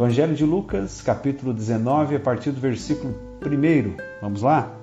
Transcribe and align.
Evangelho 0.00 0.34
de 0.34 0.46
Lucas, 0.46 1.02
capítulo 1.02 1.52
19, 1.52 2.16
a 2.16 2.20
partir 2.20 2.52
do 2.52 2.58
versículo 2.58 3.14
1. 3.44 3.96
Vamos 4.22 4.40
lá? 4.40 4.74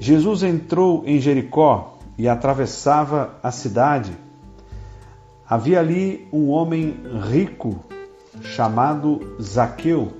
Jesus 0.00 0.42
entrou 0.42 1.04
em 1.06 1.20
Jericó 1.20 1.96
e 2.18 2.26
atravessava 2.26 3.38
a 3.40 3.52
cidade. 3.52 4.10
Havia 5.48 5.78
ali 5.78 6.26
um 6.32 6.48
homem 6.48 6.96
rico 7.30 7.84
chamado 8.40 9.36
Zaqueu, 9.40 10.12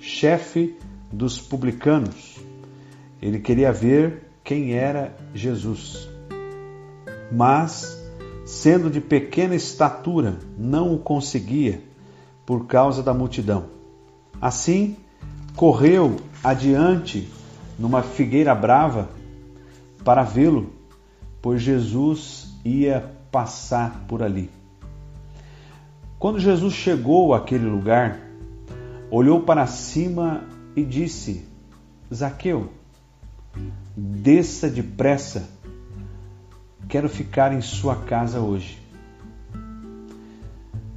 chefe 0.00 0.76
dos 1.12 1.40
publicanos. 1.40 2.40
Ele 3.22 3.38
queria 3.38 3.72
ver 3.72 4.24
quem 4.42 4.74
era 4.74 5.14
Jesus. 5.32 6.10
Mas, 7.30 7.96
sendo 8.44 8.90
de 8.90 9.00
pequena 9.00 9.54
estatura, 9.54 10.36
não 10.58 10.92
o 10.92 10.98
conseguia 10.98 11.91
por 12.44 12.66
causa 12.66 13.02
da 13.02 13.14
multidão. 13.14 13.66
Assim, 14.40 14.96
correu 15.54 16.16
adiante 16.42 17.28
numa 17.78 18.02
figueira 18.02 18.54
brava 18.54 19.08
para 20.04 20.22
vê-lo, 20.22 20.72
pois 21.40 21.62
Jesus 21.62 22.52
ia 22.64 23.12
passar 23.30 24.04
por 24.08 24.22
ali. 24.22 24.50
Quando 26.18 26.38
Jesus 26.38 26.74
chegou 26.74 27.34
àquele 27.34 27.66
lugar, 27.66 28.18
olhou 29.10 29.42
para 29.42 29.66
cima 29.66 30.44
e 30.74 30.84
disse: 30.84 31.44
Zaqueu, 32.12 32.70
desça 33.96 34.68
depressa, 34.68 35.48
quero 36.88 37.08
ficar 37.08 37.52
em 37.52 37.60
sua 37.60 37.96
casa 37.96 38.40
hoje. 38.40 38.81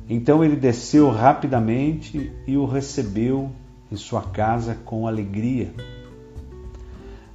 Então 0.07 0.43
ele 0.43 0.55
desceu 0.55 1.09
rapidamente 1.09 2.31
e 2.45 2.55
o 2.55 2.65
recebeu 2.65 3.51
em 3.91 3.95
sua 3.95 4.21
casa 4.21 4.75
com 4.85 5.07
alegria. 5.07 5.73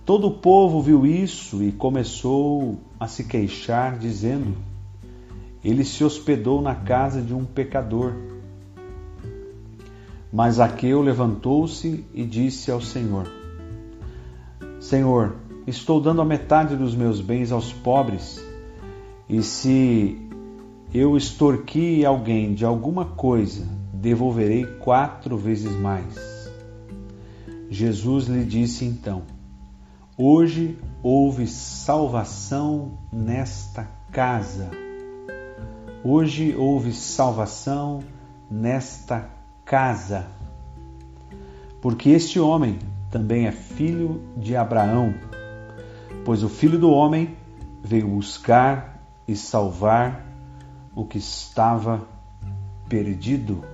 Todo 0.07 0.29
o 0.29 0.39
povo 0.39 0.81
viu 0.81 1.07
isso 1.07 1.63
e 1.63 1.73
começou 1.73 2.79
a 2.99 3.07
se 3.07 3.25
queixar, 3.25 3.99
dizendo: 3.99 4.57
Ele 5.65 5.85
se 5.85 6.05
hospedou 6.05 6.63
na 6.63 6.75
casa 6.75 7.21
de 7.21 7.35
um 7.35 7.45
pecador. 7.45 8.15
Mas 10.33 10.57
Zaqueu 10.57 11.03
levantou-se 11.03 12.05
e 12.15 12.25
disse 12.25 12.71
ao 12.71 12.81
Senhor: 12.81 13.27
Senhor, 14.79 15.35
estou 15.67 16.01
dando 16.01 16.23
a 16.23 16.25
metade 16.25 16.77
dos 16.77 16.95
meus 16.95 17.21
bens 17.21 17.51
aos 17.51 17.73
pobres, 17.73 18.41
e 19.29 19.43
se 19.43 20.30
eu 20.93 21.17
extorqui 21.17 22.05
alguém 22.05 22.53
de 22.53 22.65
alguma 22.65 23.05
coisa, 23.05 23.67
devolverei 23.93 24.67
quatro 24.67 25.37
vezes 25.37 25.73
mais. 25.73 26.51
Jesus 27.71 28.27
lhe 28.27 28.45
disse 28.45 28.85
então: 28.85 29.23
Hoje 30.19 30.77
houve 31.01 31.47
salvação 31.47 32.99
nesta 33.13 33.89
casa. 34.11 34.71
Hoje 36.03 36.57
houve 36.57 36.93
salvação 36.93 38.03
nesta 38.51 39.31
casa. 39.65 40.27
Porque 41.81 42.11
este 42.11 42.41
homem 42.41 42.79
também 43.11 43.47
é 43.47 43.53
filho 43.53 44.23
de 44.37 44.57
Abraão, 44.57 45.15
pois 46.25 46.43
o 46.43 46.49
filho 46.49 46.79
do 46.79 46.91
homem 46.91 47.37
veio 47.83 48.09
buscar 48.09 49.01
e 49.27 49.37
salvar 49.37 50.30
o 51.01 51.07
que 51.07 51.19
estava 51.19 52.03
perdido. 52.89 53.65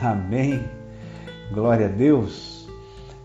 Amém. 0.00 0.62
Glória 1.52 1.86
a 1.86 1.88
Deus. 1.88 2.68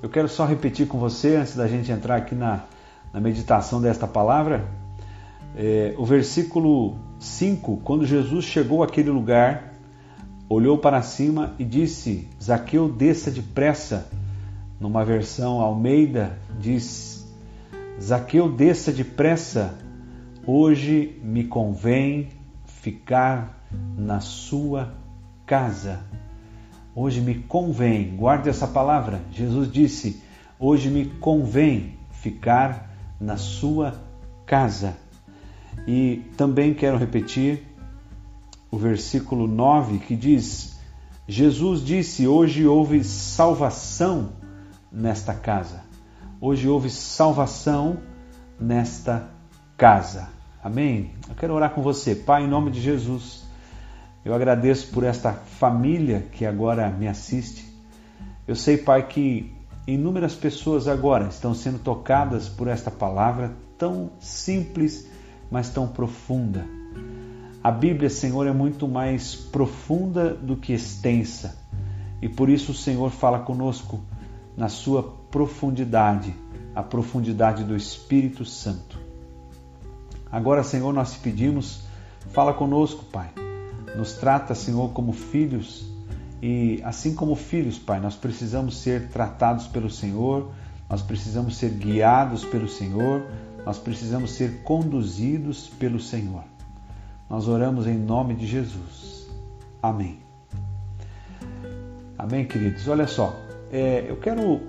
Eu 0.01 0.09
quero 0.09 0.29
só 0.29 0.45
repetir 0.45 0.87
com 0.87 0.97
você, 0.97 1.35
antes 1.35 1.55
da 1.55 1.67
gente 1.67 1.91
entrar 1.91 2.15
aqui 2.15 2.33
na, 2.33 2.63
na 3.13 3.19
meditação 3.19 3.81
desta 3.81 4.07
palavra, 4.07 4.65
é, 5.55 5.93
o 5.97 6.05
versículo 6.05 6.97
5: 7.19 7.81
quando 7.83 8.05
Jesus 8.05 8.45
chegou 8.45 8.83
àquele 8.83 9.09
lugar, 9.09 9.73
olhou 10.47 10.77
para 10.77 11.01
cima 11.01 11.53
e 11.59 11.65
disse: 11.65 12.29
Zaqueu, 12.41 12.87
desça 12.87 13.29
depressa. 13.29 14.07
Numa 14.79 15.03
versão 15.03 15.59
Almeida, 15.59 16.37
diz: 16.57 17.29
Zaqueu, 18.01 18.49
desça 18.49 18.91
depressa, 18.93 19.77
hoje 20.47 21.19
me 21.21 21.43
convém 21.43 22.40
ficar 22.81 23.63
na 23.95 24.19
sua 24.19 24.93
casa. 25.45 25.99
Hoje 26.95 27.21
me 27.21 27.35
convém, 27.35 28.15
guarde 28.15 28.49
essa 28.49 28.67
palavra. 28.67 29.21
Jesus 29.31 29.71
disse: 29.71 30.21
Hoje 30.59 30.89
me 30.89 31.05
convém 31.05 31.99
ficar 32.11 32.89
na 33.19 33.37
sua 33.37 34.01
casa. 34.47 34.97
E 35.87 36.23
também 36.35 36.73
quero 36.73 36.97
repetir 36.97 37.63
o 38.71 38.77
versículo 38.77 39.47
9 39.47 39.99
que 39.99 40.15
diz: 40.15 40.79
Jesus 41.27 41.85
disse: 41.85 42.27
Hoje 42.27 42.65
houve 42.65 43.03
salvação 43.03 44.33
nesta 44.91 45.35
casa. 45.35 45.83
Hoje 46.41 46.67
houve 46.67 46.89
salvação 46.89 47.99
nesta 48.59 49.29
casa. 49.77 50.40
Amém? 50.63 51.11
Eu 51.27 51.33
quero 51.33 51.55
orar 51.55 51.71
com 51.71 51.81
você, 51.81 52.13
Pai, 52.13 52.43
em 52.43 52.47
nome 52.47 52.69
de 52.69 52.79
Jesus. 52.79 53.43
Eu 54.23 54.31
agradeço 54.35 54.91
por 54.91 55.03
esta 55.03 55.33
família 55.33 56.27
que 56.31 56.45
agora 56.45 56.87
me 56.91 57.07
assiste. 57.07 57.65
Eu 58.47 58.55
sei, 58.55 58.77
Pai, 58.77 59.07
que 59.07 59.55
inúmeras 59.87 60.35
pessoas 60.35 60.87
agora 60.87 61.29
estão 61.29 61.55
sendo 61.55 61.79
tocadas 61.79 62.47
por 62.47 62.67
esta 62.67 62.91
palavra 62.91 63.51
tão 63.75 64.11
simples, 64.19 65.09
mas 65.49 65.69
tão 65.69 65.87
profunda. 65.87 66.63
A 67.63 67.71
Bíblia, 67.71 68.09
Senhor, 68.11 68.45
é 68.45 68.53
muito 68.53 68.87
mais 68.87 69.33
profunda 69.33 70.31
do 70.31 70.55
que 70.55 70.73
extensa. 70.73 71.57
E 72.21 72.29
por 72.29 72.49
isso 72.49 72.71
o 72.71 72.75
Senhor 72.75 73.09
fala 73.09 73.39
conosco 73.39 73.99
na 74.55 74.69
sua 74.69 75.01
profundidade, 75.31 76.35
a 76.75 76.83
profundidade 76.83 77.63
do 77.63 77.75
Espírito 77.75 78.45
Santo. 78.45 79.00
Agora, 80.31 80.63
Senhor, 80.63 80.93
nós 80.93 81.13
te 81.13 81.19
pedimos, 81.19 81.83
fala 82.31 82.53
conosco, 82.53 83.03
Pai 83.05 83.29
nos 83.95 84.13
trata, 84.13 84.55
Senhor, 84.55 84.91
como 84.91 85.11
filhos 85.13 85.85
e 86.41 86.81
assim 86.83 87.13
como 87.13 87.35
filhos, 87.35 87.77
Pai, 87.77 87.99
nós 87.99 88.15
precisamos 88.15 88.77
ser 88.77 89.09
tratados 89.09 89.67
pelo 89.67 89.89
Senhor, 89.89 90.51
nós 90.89 91.01
precisamos 91.01 91.57
ser 91.57 91.69
guiados 91.69 92.43
pelo 92.43 92.67
Senhor, 92.67 93.25
nós 93.65 93.77
precisamos 93.77 94.31
ser 94.31 94.63
conduzidos 94.63 95.67
pelo 95.67 95.99
Senhor. 95.99 96.43
Nós 97.29 97.47
oramos 97.47 97.85
em 97.85 97.97
nome 97.97 98.33
de 98.33 98.47
Jesus. 98.47 99.29
Amém. 99.81 100.19
Amém, 102.17 102.45
queridos. 102.45 102.87
Olha 102.87 103.07
só, 103.07 103.35
é, 103.71 104.05
eu 104.07 104.17
quero 104.17 104.61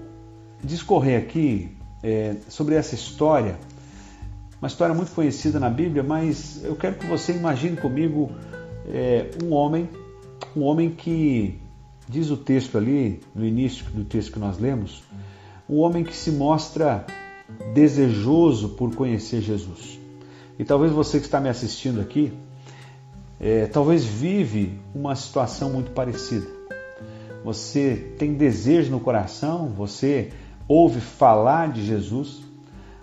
discorrer 0.63 1.19
aqui 1.19 1.77
é, 2.03 2.37
sobre 2.49 2.75
essa 2.75 2.95
história, 2.95 3.57
uma 4.63 4.69
história 4.69 4.95
muito 4.95 5.11
conhecida 5.11 5.59
na 5.59 5.69
Bíblia, 5.69 6.05
mas 6.05 6.63
eu 6.63 6.77
quero 6.77 6.95
que 6.95 7.05
você 7.05 7.33
imagine 7.33 7.77
comigo 7.77 8.31
é, 8.87 9.29
um 9.43 9.53
homem, 9.53 9.89
um 10.57 10.63
homem 10.63 10.89
que 10.89 11.59
diz 12.09 12.31
o 12.31 12.37
texto 12.37 12.79
ali, 12.79 13.21
no 13.35 13.45
início 13.45 13.85
do 13.87 14.05
texto 14.05 14.31
que 14.31 14.39
nós 14.39 14.61
lemos, 14.61 15.03
um 15.69 15.79
homem 15.79 16.05
que 16.05 16.15
se 16.15 16.31
mostra 16.31 17.05
desejoso 17.75 18.69
por 18.69 18.95
conhecer 18.95 19.41
Jesus. 19.41 19.99
E 20.57 20.65
talvez 20.65 20.93
você 20.93 21.19
que 21.19 21.27
está 21.27 21.41
me 21.41 21.49
assistindo 21.49 22.01
aqui, 22.01 22.33
é, 23.41 23.67
talvez 23.67 24.05
vive 24.05 24.79
uma 24.95 25.17
situação 25.17 25.71
muito 25.71 25.91
parecida. 25.91 26.47
Você 27.45 28.15
tem 28.17 28.35
desejo 28.35 28.93
no 28.93 29.01
coração, 29.01 29.71
você 29.71 30.31
ouve 30.69 31.01
falar 31.01 31.73
de 31.73 31.85
Jesus, 31.85 32.52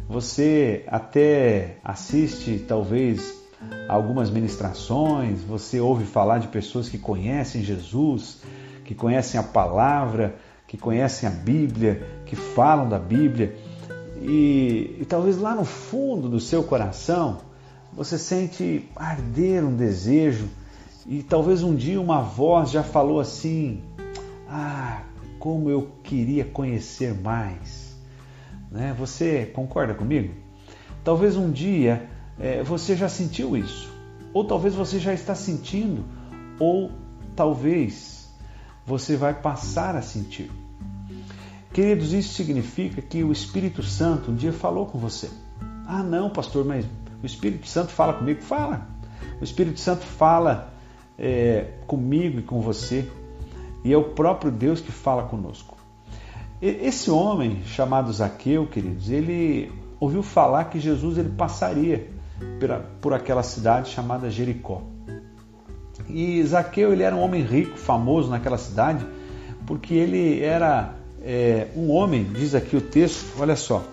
você 0.09 0.83
até 0.87 1.77
assiste 1.83 2.65
talvez 2.67 3.31
algumas 3.87 4.31
ministrações, 4.31 5.43
você 5.43 5.79
ouve 5.79 6.03
falar 6.03 6.39
de 6.39 6.47
pessoas 6.47 6.89
que 6.89 6.97
conhecem 6.97 7.61
Jesus, 7.61 8.39
que 8.85 8.95
conhecem 8.95 9.39
a 9.39 9.43
palavra, 9.43 10.35
que 10.67 10.77
conhecem 10.77 11.29
a 11.29 11.31
Bíblia, 11.31 12.03
que 12.25 12.35
falam 12.35 12.89
da 12.89 12.97
Bíblia, 12.97 13.55
e, 14.19 14.97
e 14.99 15.05
talvez 15.07 15.37
lá 15.37 15.53
no 15.53 15.63
fundo 15.63 16.27
do 16.27 16.39
seu 16.39 16.63
coração 16.63 17.37
você 17.93 18.17
sente 18.17 18.89
arder 18.95 19.63
um 19.63 19.75
desejo, 19.75 20.47
e 21.05 21.21
talvez 21.21 21.61
um 21.61 21.75
dia 21.75 22.01
uma 22.01 22.21
voz 22.21 22.71
já 22.71 22.81
falou 22.81 23.19
assim: 23.19 23.83
Ah, 24.47 25.03
como 25.37 25.69
eu 25.69 25.87
queria 26.03 26.45
conhecer 26.45 27.13
mais. 27.13 27.89
Né? 28.71 28.95
Você 28.97 29.45
concorda 29.47 29.93
comigo? 29.93 30.33
Talvez 31.03 31.35
um 31.35 31.51
dia 31.51 32.09
é, 32.39 32.63
você 32.63 32.95
já 32.95 33.09
sentiu 33.09 33.57
isso, 33.57 33.91
ou 34.33 34.45
talvez 34.45 34.75
você 34.75 34.99
já 34.99 35.13
está 35.13 35.35
sentindo, 35.35 36.05
ou 36.59 36.91
talvez 37.35 38.29
você 38.85 39.15
vai 39.15 39.33
passar 39.33 39.95
a 39.95 40.01
sentir. 40.01 40.51
Queridos, 41.71 42.13
isso 42.13 42.33
significa 42.33 43.01
que 43.01 43.23
o 43.23 43.31
Espírito 43.31 43.83
Santo 43.83 44.31
um 44.31 44.35
dia 44.35 44.51
falou 44.51 44.85
com 44.85 44.97
você. 44.97 45.29
Ah, 45.87 46.03
não, 46.03 46.29
pastor, 46.29 46.65
mas 46.65 46.85
o 47.21 47.25
Espírito 47.25 47.67
Santo 47.67 47.91
fala 47.91 48.13
comigo? 48.13 48.41
Fala. 48.41 48.87
O 49.39 49.43
Espírito 49.43 49.79
Santo 49.79 50.03
fala 50.03 50.73
é, 51.17 51.73
comigo 51.85 52.39
e 52.39 52.43
com 52.43 52.61
você. 52.61 53.09
E 53.83 53.93
é 53.93 53.97
o 53.97 54.03
próprio 54.03 54.51
Deus 54.51 54.81
que 54.81 54.91
fala 54.91 55.23
conosco. 55.23 55.78
Esse 56.61 57.09
homem 57.09 57.63
chamado 57.63 58.11
Zaqueu, 58.11 58.67
queridos, 58.67 59.09
ele 59.09 59.71
ouviu 59.97 60.21
falar 60.21 60.65
que 60.65 60.79
Jesus 60.79 61.17
ele 61.17 61.29
passaria 61.29 62.09
por 62.99 63.13
aquela 63.13 63.43
cidade 63.43 63.89
chamada 63.89 64.29
Jericó. 64.29 64.81
E 66.09 66.43
Zaqueu 66.43 66.91
ele 66.91 67.03
era 67.03 67.15
um 67.15 67.21
homem 67.21 67.41
rico, 67.43 67.77
famoso 67.77 68.29
naquela 68.29 68.57
cidade, 68.57 69.05
porque 69.65 69.93
ele 69.93 70.41
era 70.41 70.95
é, 71.21 71.67
um 71.75 71.91
homem, 71.91 72.25
diz 72.25 72.53
aqui 72.53 72.75
o 72.75 72.81
texto, 72.81 73.25
olha 73.39 73.55
só, 73.55 73.83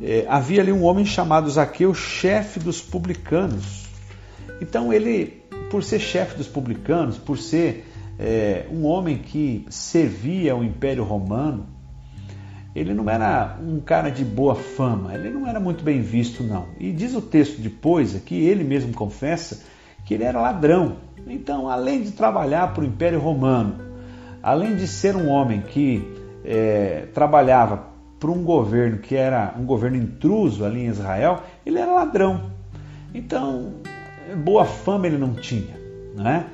é, 0.00 0.26
havia 0.28 0.60
ali 0.60 0.70
um 0.70 0.84
homem 0.84 1.04
chamado 1.04 1.50
Zaqueu, 1.50 1.92
chefe 1.92 2.60
dos 2.60 2.80
publicanos. 2.80 3.86
Então 4.60 4.92
ele, 4.92 5.42
por 5.70 5.82
ser 5.82 5.98
chefe 5.98 6.36
dos 6.36 6.46
publicanos, 6.46 7.18
por 7.18 7.36
ser 7.38 7.84
é, 8.18 8.66
um 8.70 8.84
homem 8.84 9.18
que 9.18 9.66
servia 9.70 10.52
ao 10.52 10.62
Império 10.62 11.02
Romano, 11.02 11.75
ele 12.76 12.92
não 12.92 13.08
era 13.08 13.56
um 13.66 13.80
cara 13.80 14.10
de 14.10 14.22
boa 14.22 14.54
fama, 14.54 15.14
ele 15.14 15.30
não 15.30 15.46
era 15.46 15.58
muito 15.58 15.82
bem 15.82 16.02
visto, 16.02 16.42
não. 16.42 16.66
E 16.78 16.92
diz 16.92 17.14
o 17.14 17.22
texto 17.22 17.58
depois, 17.58 18.14
aqui 18.14 18.34
ele 18.34 18.62
mesmo 18.64 18.92
confessa, 18.92 19.62
que 20.04 20.12
ele 20.12 20.24
era 20.24 20.38
ladrão. 20.38 20.98
Então, 21.26 21.70
além 21.70 22.02
de 22.02 22.10
trabalhar 22.10 22.74
para 22.74 22.84
o 22.84 22.86
Império 22.86 23.18
Romano, 23.18 23.76
além 24.42 24.76
de 24.76 24.86
ser 24.86 25.16
um 25.16 25.26
homem 25.26 25.62
que 25.62 26.06
é, 26.44 27.06
trabalhava 27.14 27.82
para 28.20 28.30
um 28.30 28.44
governo 28.44 28.98
que 28.98 29.16
era 29.16 29.54
um 29.58 29.64
governo 29.64 29.96
intruso 29.96 30.62
ali 30.62 30.80
em 30.80 30.88
Israel, 30.88 31.44
ele 31.64 31.78
era 31.78 31.90
ladrão. 31.90 32.50
Então, 33.14 33.72
boa 34.44 34.66
fama 34.66 35.06
ele 35.06 35.16
não 35.16 35.32
tinha, 35.32 35.80
né? 36.14 36.44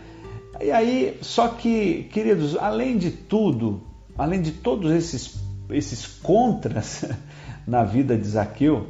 E 0.61 0.71
aí, 0.71 1.19
só 1.21 1.49
que, 1.49 2.05
queridos, 2.13 2.57
além 2.57 2.97
de 2.97 3.11
tudo, 3.11 3.83
além 4.17 4.41
de 4.41 4.53
todos 4.53 4.93
esses 4.93 5.42
esses 5.75 6.07
contras 6.07 7.05
na 7.67 7.85
vida 7.85 8.17
de 8.17 8.27
Zaqueu, 8.27 8.89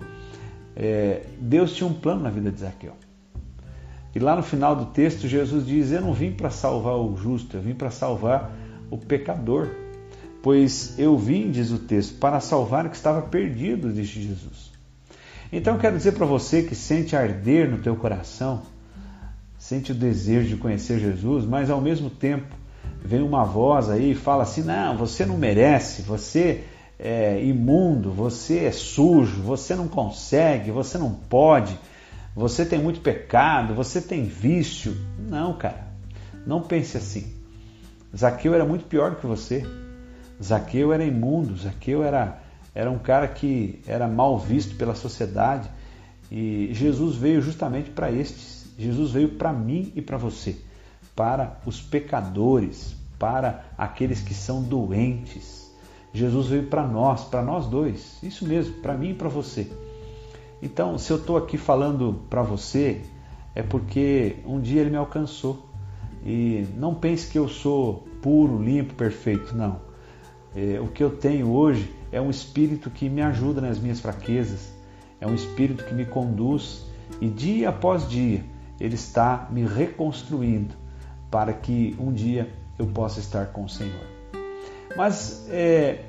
é, 0.76 1.23
Deus 1.38 1.75
tinha 1.75 1.88
um 1.88 1.94
plano 1.94 2.23
na 2.23 2.31
vida 2.31 2.50
de 2.50 2.61
Zaqueu. 2.61 2.94
E 4.14 4.19
lá 4.19 4.37
no 4.37 4.43
final 4.43 4.76
do 4.76 4.87
texto, 4.87 5.26
Jesus 5.26 5.67
diz: 5.67 5.90
Eu 5.90 6.02
não 6.02 6.12
vim 6.12 6.32
para 6.32 6.50
salvar 6.50 6.96
o 6.96 7.17
justo, 7.17 7.56
eu 7.56 7.62
vim 7.62 7.75
para 7.75 7.90
salvar 7.90 8.52
o 8.90 8.99
pecador. 8.99 9.69
Pois 10.43 10.99
eu 10.99 11.17
vim, 11.17 11.50
diz 11.50 11.70
o 11.70 11.79
texto, 11.79 12.19
para 12.19 12.40
salvar 12.40 12.84
o 12.84 12.90
que 12.90 12.96
estava 12.96 13.23
perdido, 13.23 13.93
diz 13.93 14.08
Jesus. 14.08 14.73
Então 15.52 15.79
quero 15.79 15.96
dizer 15.96 16.12
para 16.12 16.26
você 16.26 16.62
que 16.62 16.75
sente 16.75 17.14
arder 17.14 17.70
no 17.70 17.79
teu 17.79 17.94
coração, 17.94 18.62
sente 19.56 19.93
o 19.93 19.94
desejo 19.94 20.49
de 20.49 20.56
conhecer 20.56 20.99
Jesus, 20.99 21.44
mas 21.44 21.70
ao 21.70 21.81
mesmo 21.81 22.11
tempo 22.11 22.56
vem 23.05 23.23
uma 23.23 23.44
voz 23.44 23.88
aí 23.88 24.12
e 24.12 24.14
fala 24.14 24.43
assim: 24.43 24.62
não, 24.62 24.96
você 24.96 25.25
não 25.25 25.38
merece, 25.38 26.02
você 26.02 26.64
é 27.03 27.43
imundo, 27.43 28.13
você 28.13 28.65
é 28.65 28.73
sujo, 28.73 29.43
você 29.43 29.75
não 29.75 29.89
consegue, 29.89 30.71
você 30.71 30.97
não 30.97 31.13
pode, 31.13 31.77
você 32.35 32.65
tem 32.65 32.79
muito 32.79 33.01
pecado, 33.01 33.75
você 33.75 34.01
tem 34.01 34.25
vício. 34.25 34.97
Não, 35.19 35.55
cara, 35.55 35.89
não 36.47 36.63
pense 36.63 36.97
assim. 36.97 37.35
Zaqueu 38.17 38.55
era 38.55 38.65
muito 38.65 38.85
pior 38.85 39.17
que 39.17 39.27
você. 39.27 39.67
Zaqueu 40.43 40.93
era 40.93 41.05
imundo, 41.05 41.57
Zaqueu 41.57 42.05
era, 42.05 42.41
era 42.75 42.91
um 42.91 42.99
cara 42.99 43.27
que 43.27 43.83
era 43.87 44.07
mal 44.07 44.39
visto 44.39 44.77
pela 44.77 44.95
sociedade 44.95 45.69
e 46.31 46.71
Jesus 46.73 47.17
veio 47.17 47.43
justamente 47.43 47.91
para 47.91 48.11
estes. 48.11 48.67
Jesus 48.79 49.11
veio 49.11 49.31
para 49.31 49.53
mim 49.53 49.93
e 49.97 50.01
para 50.01 50.17
você 50.17 50.57
para 51.15 51.61
os 51.67 51.81
pecadores, 51.81 52.97
para 53.19 53.65
aqueles 53.77 54.21
que 54.21 54.35
são 54.35 54.63
doentes. 54.63 55.62
Jesus 56.12 56.49
veio 56.49 56.67
para 56.67 56.87
nós, 56.87 57.25
para 57.25 57.43
nós 57.43 57.67
dois, 57.67 58.19
isso 58.23 58.47
mesmo, 58.47 58.75
para 58.75 58.94
mim 58.94 59.11
e 59.11 59.14
para 59.14 59.29
você. 59.29 59.70
Então, 60.62 60.99
se 60.99 61.11
eu 61.11 61.17
estou 61.17 61.37
aqui 61.37 61.56
falando 61.56 62.20
para 62.29 62.43
você, 62.43 63.00
é 63.55 63.62
porque 63.62 64.37
um 64.47 64.61
dia 64.61 64.82
ele 64.82 64.91
me 64.91 64.97
alcançou. 64.97 65.67
E 66.25 66.67
não 66.76 66.94
pense 66.94 67.31
que 67.31 67.38
eu 67.38 67.49
sou 67.49 68.06
puro, 68.20 68.62
limpo, 68.62 68.94
perfeito, 68.94 69.56
não. 69.56 69.81
É, 70.55 70.79
o 70.81 70.87
que 70.87 71.03
eu 71.03 71.11
tenho 71.11 71.50
hoje 71.50 71.93
é 72.12 72.20
um 72.20 72.31
espírito 72.31 72.91
que 72.91 73.08
me 73.08 73.23
ajuda 73.23 73.61
nas 73.61 73.79
minhas 73.79 74.00
fraquezas, 74.00 74.73
é 75.20 75.26
um 75.26 75.35
espírito 75.35 75.85
que 75.85 75.94
me 75.94 76.05
conduz 76.05 76.85
e 77.20 77.29
dia 77.29 77.70
após 77.70 78.08
dia 78.08 78.44
ele 78.79 78.94
está 78.94 79.49
me 79.50 79.65
reconstruindo 79.65 80.75
para 81.31 81.53
que 81.53 81.97
um 81.99 82.12
dia 82.12 82.53
eu 82.79 82.87
possa 82.87 83.20
estar 83.20 83.47
com 83.47 83.65
o 83.65 83.69
Senhor. 83.69 84.12
Mas 84.97 85.47
é, 85.50 86.00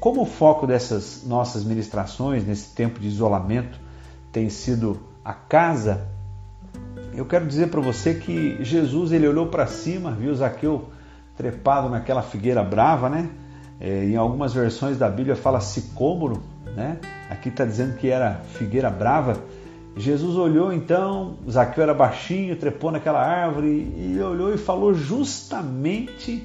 como 0.00 0.22
o 0.22 0.26
foco 0.26 0.66
dessas 0.66 1.22
nossas 1.24 1.64
ministrações 1.64 2.46
nesse 2.46 2.74
tempo 2.74 3.00
de 3.00 3.08
isolamento 3.08 3.78
tem 4.32 4.50
sido 4.50 5.00
a 5.24 5.32
casa, 5.32 6.06
eu 7.14 7.24
quero 7.24 7.46
dizer 7.46 7.68
para 7.68 7.80
você 7.80 8.14
que 8.14 8.62
Jesus 8.62 9.12
ele 9.12 9.26
olhou 9.26 9.46
para 9.46 9.66
cima, 9.66 10.10
viu 10.10 10.34
Zaqueu 10.34 10.90
trepado 11.36 11.88
naquela 11.88 12.22
figueira 12.22 12.62
brava, 12.62 13.08
né? 13.08 13.30
É, 13.80 14.04
em 14.04 14.16
algumas 14.16 14.52
versões 14.52 14.98
da 14.98 15.08
Bíblia 15.08 15.36
fala 15.36 15.60
sicômoro, 15.60 16.42
né? 16.76 16.98
Aqui 17.30 17.48
está 17.48 17.64
dizendo 17.64 17.96
que 17.96 18.08
era 18.08 18.40
figueira 18.54 18.90
brava. 18.90 19.38
Jesus 19.96 20.36
olhou 20.36 20.72
então, 20.72 21.38
Zaqueu 21.48 21.82
era 21.84 21.94
baixinho, 21.94 22.56
trepou 22.56 22.90
naquela 22.90 23.20
árvore 23.20 23.94
e 23.96 24.20
olhou 24.20 24.52
e 24.52 24.58
falou 24.58 24.92
justamente 24.92 26.44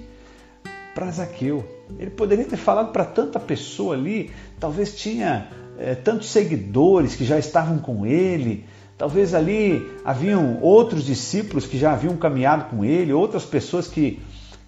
para 0.94 1.10
Zaqueu. 1.12 1.79
Ele 1.98 2.12
poderia 2.12 2.46
ter 2.46 2.58
falado 2.58 2.92
para 2.92 3.06
tanta 3.06 3.40
pessoa 3.40 3.96
ali, 3.96 4.32
talvez 4.60 4.96
tinha 4.96 5.48
é, 5.78 5.96
tantos 5.96 6.30
seguidores 6.30 7.16
que 7.16 7.26
já 7.26 7.40
estavam 7.40 7.80
com 7.80 8.06
ele, 8.06 8.66
talvez 8.98 9.34
ali 9.34 9.90
haviam 10.06 10.60
outros 10.62 11.06
discípulos 11.06 11.66
que 11.66 11.78
já 11.78 11.94
haviam 11.94 12.16
caminhado 12.18 12.66
com 12.66 12.86
ele, 12.86 13.12
outras 13.14 13.46
pessoas 13.46 13.88
que, 13.88 14.20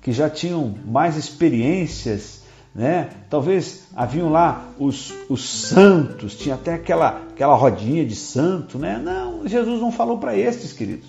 que 0.02 0.12
já 0.12 0.30
tinham 0.30 0.74
mais 0.86 1.18
experiências 1.18 2.42
né? 2.74 3.10
Talvez 3.30 3.88
haviam 3.96 4.30
lá 4.30 4.66
os, 4.80 5.14
os 5.30 5.48
santos, 5.48 6.36
tinha 6.36 6.56
até 6.56 6.74
aquela, 6.74 7.22
aquela 7.30 7.54
rodinha 7.54 8.06
de 8.06 8.16
santo, 8.16 8.80
né? 8.80 8.98
Não, 8.98 9.48
Jesus 9.48 9.82
não 9.82 9.92
falou 9.92 10.18
para 10.18 10.36
estes, 10.38 10.72
queridos. 10.72 11.08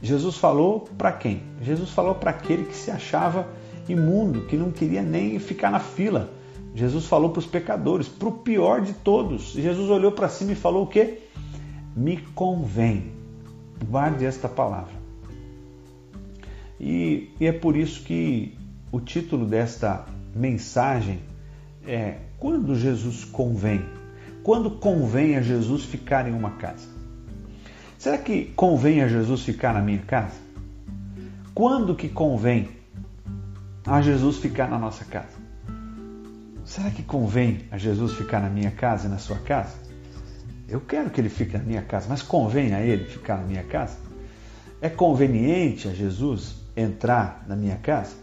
Jesus 0.00 0.36
falou 0.36 0.88
para 0.96 1.10
quem? 1.10 1.42
Jesus 1.60 1.90
falou 1.90 2.14
para 2.14 2.30
aquele 2.30 2.64
que 2.64 2.76
se 2.76 2.90
achava 2.90 3.48
imundo, 3.88 4.42
que 4.42 4.56
não 4.56 4.70
queria 4.70 5.02
nem 5.02 5.38
ficar 5.38 5.70
na 5.70 5.80
fila. 5.80 6.30
Jesus 6.74 7.06
falou 7.06 7.30
para 7.30 7.40
os 7.40 7.46
pecadores, 7.46 8.08
para 8.08 8.28
o 8.28 8.32
pior 8.32 8.82
de 8.82 8.92
todos. 8.92 9.52
Jesus 9.52 9.88
olhou 9.88 10.12
para 10.12 10.28
cima 10.28 10.52
e 10.52 10.54
falou 10.54 10.84
o 10.84 10.86
quê? 10.86 11.22
Me 11.96 12.18
convém. 12.34 13.12
Guarde 13.88 14.24
esta 14.24 14.48
palavra. 14.48 14.94
E, 16.78 17.30
e 17.40 17.46
é 17.46 17.52
por 17.52 17.76
isso 17.76 18.02
que 18.02 18.56
o 18.92 19.00
título 19.00 19.46
desta 19.46 20.04
mensagem 20.34 21.20
é 21.86 22.18
quando 22.38 22.74
Jesus 22.74 23.24
convém. 23.24 23.82
Quando 24.42 24.70
convém 24.70 25.36
a 25.36 25.42
Jesus 25.42 25.84
ficar 25.84 26.28
em 26.28 26.34
uma 26.34 26.50
casa? 26.50 26.86
Será 27.98 28.18
que 28.18 28.52
convém 28.54 29.02
a 29.02 29.08
Jesus 29.08 29.42
ficar 29.42 29.72
na 29.72 29.80
minha 29.80 29.98
casa? 29.98 30.36
Quando 31.54 31.94
que 31.94 32.08
convém 32.08 32.68
a 33.86 34.02
Jesus 34.02 34.38
ficar 34.38 34.68
na 34.68 34.78
nossa 34.78 35.04
casa? 35.04 35.36
Será 36.64 36.90
que 36.90 37.02
convém 37.04 37.60
a 37.70 37.78
Jesus 37.78 38.14
ficar 38.14 38.40
na 38.40 38.50
minha 38.50 38.72
casa 38.72 39.06
e 39.06 39.10
na 39.10 39.18
sua 39.18 39.38
casa? 39.38 39.74
Eu 40.68 40.80
quero 40.80 41.10
que 41.10 41.20
ele 41.20 41.28
fique 41.28 41.56
na 41.56 41.62
minha 41.62 41.82
casa, 41.82 42.06
mas 42.08 42.22
convém 42.22 42.74
a 42.74 42.82
ele 42.82 43.04
ficar 43.04 43.36
na 43.36 43.44
minha 43.44 43.62
casa? 43.62 43.96
É 44.80 44.88
conveniente 44.88 45.86
a 45.86 45.92
Jesus 45.92 46.56
entrar 46.76 47.44
na 47.46 47.54
minha 47.54 47.76
casa? 47.76 48.16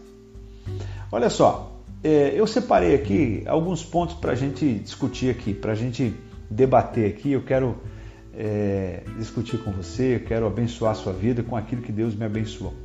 Olha 1.10 1.30
só, 1.30 1.80
é, 2.02 2.34
eu 2.34 2.46
separei 2.46 2.94
aqui 2.94 3.42
alguns 3.46 3.82
pontos 3.82 4.16
para 4.16 4.32
a 4.32 4.34
gente 4.34 4.74
discutir 4.80 5.30
aqui, 5.30 5.54
para 5.54 5.72
a 5.72 5.74
gente 5.74 6.14
debater 6.50 7.10
aqui. 7.10 7.32
Eu 7.32 7.42
quero 7.42 7.78
é, 8.34 9.02
discutir 9.16 9.56
com 9.64 9.72
você, 9.72 10.16
eu 10.16 10.20
quero 10.20 10.46
abençoar 10.46 10.92
a 10.92 10.94
sua 10.94 11.14
vida 11.14 11.42
com 11.42 11.56
aquilo 11.56 11.80
que 11.80 11.92
Deus 11.92 12.14
me 12.14 12.26
abençoou. 12.26 12.83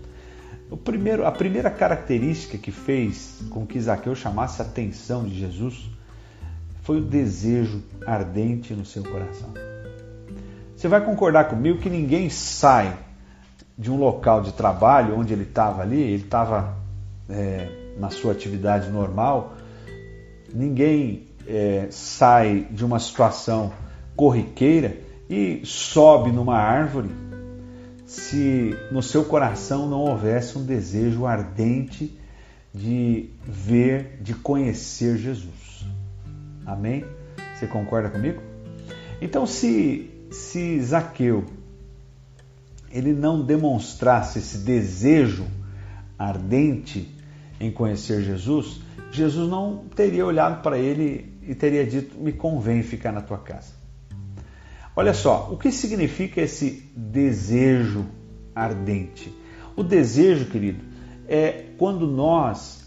Primeiro, 0.77 1.25
a 1.25 1.31
primeira 1.31 1.69
característica 1.69 2.57
que 2.57 2.71
fez 2.71 3.41
com 3.49 3.65
que 3.65 3.79
Zaqueu 3.79 4.15
chamasse 4.15 4.61
a 4.61 4.65
atenção 4.65 5.23
de 5.23 5.39
Jesus 5.39 5.89
foi 6.83 6.97
o 6.97 7.01
desejo 7.01 7.83
ardente 8.05 8.73
no 8.73 8.85
seu 8.85 9.03
coração. 9.03 9.49
Você 10.75 10.87
vai 10.87 11.03
concordar 11.03 11.45
comigo 11.45 11.79
que 11.79 11.89
ninguém 11.89 12.29
sai 12.29 12.97
de 13.77 13.91
um 13.91 13.97
local 13.97 14.41
de 14.41 14.53
trabalho 14.53 15.17
onde 15.17 15.33
ele 15.33 15.43
estava 15.43 15.81
ali, 15.81 15.99
ele 15.99 16.23
estava 16.23 16.77
é, 17.29 17.93
na 17.97 18.09
sua 18.09 18.31
atividade 18.31 18.89
normal, 18.89 19.55
ninguém 20.53 21.27
é, 21.47 21.87
sai 21.89 22.67
de 22.71 22.85
uma 22.85 22.99
situação 22.99 23.71
corriqueira 24.15 24.97
e 25.29 25.61
sobe 25.63 26.31
numa 26.31 26.57
árvore 26.57 27.09
se 28.09 28.75
no 28.91 29.03
seu 29.03 29.23
coração 29.23 29.87
não 29.87 29.99
houvesse 29.99 30.57
um 30.57 30.65
desejo 30.65 31.27
ardente 31.27 32.17
de 32.73 33.29
ver, 33.45 34.17
de 34.19 34.33
conhecer 34.33 35.15
Jesus. 35.15 35.85
Amém? 36.65 37.05
Você 37.53 37.67
concorda 37.67 38.09
comigo? 38.09 38.41
Então, 39.21 39.45
se, 39.45 40.09
se 40.31 40.81
Zaqueu 40.81 41.45
ele 42.89 43.13
não 43.13 43.45
demonstrasse 43.45 44.39
esse 44.39 44.57
desejo 44.57 45.45
ardente 46.17 47.15
em 47.59 47.71
conhecer 47.71 48.23
Jesus, 48.23 48.81
Jesus 49.11 49.47
não 49.47 49.85
teria 49.95 50.25
olhado 50.25 50.63
para 50.63 50.79
ele 50.79 51.31
e 51.43 51.53
teria 51.53 51.85
dito: 51.85 52.17
Me 52.17 52.33
convém 52.33 52.81
ficar 52.81 53.11
na 53.11 53.21
tua 53.21 53.37
casa. 53.37 53.78
Olha 54.99 55.13
só, 55.13 55.47
o 55.49 55.55
que 55.55 55.71
significa 55.71 56.41
esse 56.41 56.83
desejo 56.93 58.05
ardente? 58.53 59.33
O 59.73 59.81
desejo, 59.81 60.47
querido, 60.47 60.83
é 61.25 61.67
quando 61.77 62.05
nós 62.05 62.83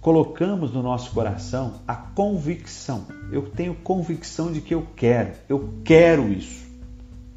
colocamos 0.00 0.72
no 0.72 0.82
nosso 0.82 1.10
coração 1.10 1.74
a 1.86 1.94
convicção. 1.94 3.04
Eu 3.30 3.50
tenho 3.50 3.74
convicção 3.74 4.50
de 4.50 4.62
que 4.62 4.72
eu 4.72 4.86
quero, 4.96 5.32
eu 5.46 5.74
quero 5.84 6.32
isso. 6.32 6.64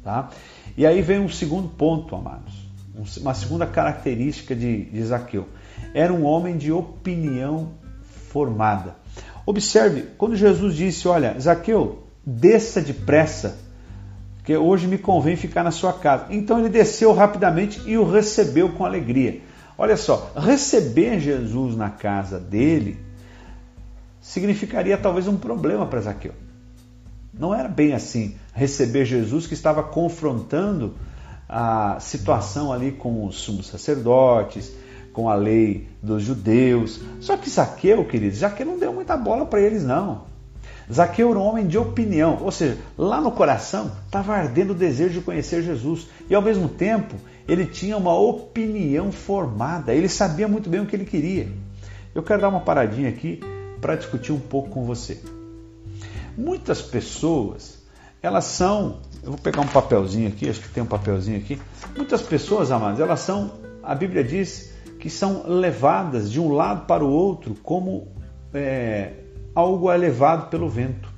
Tá? 0.02 0.30
E 0.78 0.86
aí 0.86 1.02
vem 1.02 1.20
um 1.20 1.28
segundo 1.28 1.68
ponto, 1.68 2.16
amados, 2.16 2.54
uma 3.18 3.34
segunda 3.34 3.66
característica 3.66 4.56
de, 4.56 4.86
de 4.86 5.02
Zaqueu. 5.04 5.46
Era 5.92 6.10
um 6.10 6.24
homem 6.24 6.56
de 6.56 6.72
opinião 6.72 7.72
formada. 8.30 8.96
Observe, 9.44 10.06
quando 10.16 10.34
Jesus 10.34 10.74
disse: 10.74 11.06
Olha, 11.06 11.38
Zaqueu, 11.38 12.04
desça 12.24 12.80
depressa, 12.80 13.65
porque 14.46 14.56
hoje 14.56 14.86
me 14.86 14.96
convém 14.96 15.34
ficar 15.34 15.64
na 15.64 15.72
sua 15.72 15.92
casa. 15.92 16.26
Então 16.30 16.60
ele 16.60 16.68
desceu 16.68 17.12
rapidamente 17.12 17.82
e 17.84 17.98
o 17.98 18.08
recebeu 18.08 18.68
com 18.68 18.84
alegria. 18.84 19.40
Olha 19.76 19.96
só, 19.96 20.30
receber 20.36 21.18
Jesus 21.18 21.74
na 21.74 21.90
casa 21.90 22.38
dele 22.38 22.96
significaria 24.20 24.96
talvez 24.96 25.26
um 25.26 25.36
problema 25.36 25.84
para 25.84 26.00
Zaqueu. 26.00 26.32
Não 27.34 27.52
era 27.52 27.68
bem 27.68 27.92
assim 27.92 28.36
receber 28.54 29.04
Jesus 29.04 29.48
que 29.48 29.54
estava 29.54 29.82
confrontando 29.82 30.94
a 31.48 31.98
situação 31.98 32.72
ali 32.72 32.92
com 32.92 33.26
os 33.26 33.40
sumos 33.40 33.66
sacerdotes, 33.66 34.72
com 35.12 35.28
a 35.28 35.34
lei 35.34 35.88
dos 36.00 36.22
judeus. 36.22 37.00
Só 37.18 37.36
que 37.36 37.50
Zaqueu, 37.50 38.04
queridos, 38.04 38.38
Zaqueu 38.38 38.64
não 38.64 38.78
deu 38.78 38.92
muita 38.92 39.16
bola 39.16 39.44
para 39.44 39.60
eles 39.60 39.82
não. 39.82 40.35
Zaqueu 40.92 41.30
era 41.30 41.38
um 41.38 41.42
homem 41.42 41.66
de 41.66 41.76
opinião, 41.76 42.38
ou 42.42 42.52
seja, 42.52 42.78
lá 42.96 43.20
no 43.20 43.32
coração 43.32 43.90
estava 44.04 44.34
ardendo 44.34 44.70
o 44.70 44.74
desejo 44.74 45.14
de 45.14 45.20
conhecer 45.20 45.62
Jesus 45.62 46.06
e 46.30 46.34
ao 46.34 46.42
mesmo 46.42 46.68
tempo 46.68 47.16
ele 47.48 47.66
tinha 47.66 47.96
uma 47.96 48.16
opinião 48.16 49.10
formada, 49.10 49.92
ele 49.92 50.08
sabia 50.08 50.46
muito 50.46 50.68
bem 50.68 50.80
o 50.80 50.86
que 50.86 50.94
ele 50.94 51.04
queria. 51.04 51.48
Eu 52.14 52.22
quero 52.22 52.40
dar 52.40 52.48
uma 52.48 52.60
paradinha 52.60 53.08
aqui 53.08 53.40
para 53.80 53.96
discutir 53.96 54.32
um 54.32 54.38
pouco 54.38 54.70
com 54.70 54.84
você. 54.84 55.20
Muitas 56.36 56.82
pessoas, 56.82 57.78
elas 58.22 58.44
são, 58.44 59.00
eu 59.22 59.30
vou 59.30 59.38
pegar 59.38 59.62
um 59.62 59.66
papelzinho 59.68 60.28
aqui, 60.28 60.48
acho 60.48 60.60
que 60.60 60.68
tem 60.68 60.82
um 60.82 60.86
papelzinho 60.86 61.38
aqui. 61.38 61.60
Muitas 61.96 62.22
pessoas, 62.22 62.70
amados, 62.70 63.00
elas 63.00 63.20
são, 63.20 63.52
a 63.82 63.94
Bíblia 63.94 64.22
diz 64.22 64.72
que 64.98 65.10
são 65.10 65.44
levadas 65.46 66.30
de 66.30 66.40
um 66.40 66.52
lado 66.52 66.86
para 66.86 67.04
o 67.04 67.10
outro 67.10 67.54
como 67.62 68.08
é, 68.52 69.12
algo 69.56 69.90
é 69.90 69.96
levado 69.96 70.50
pelo 70.50 70.68
vento. 70.68 71.08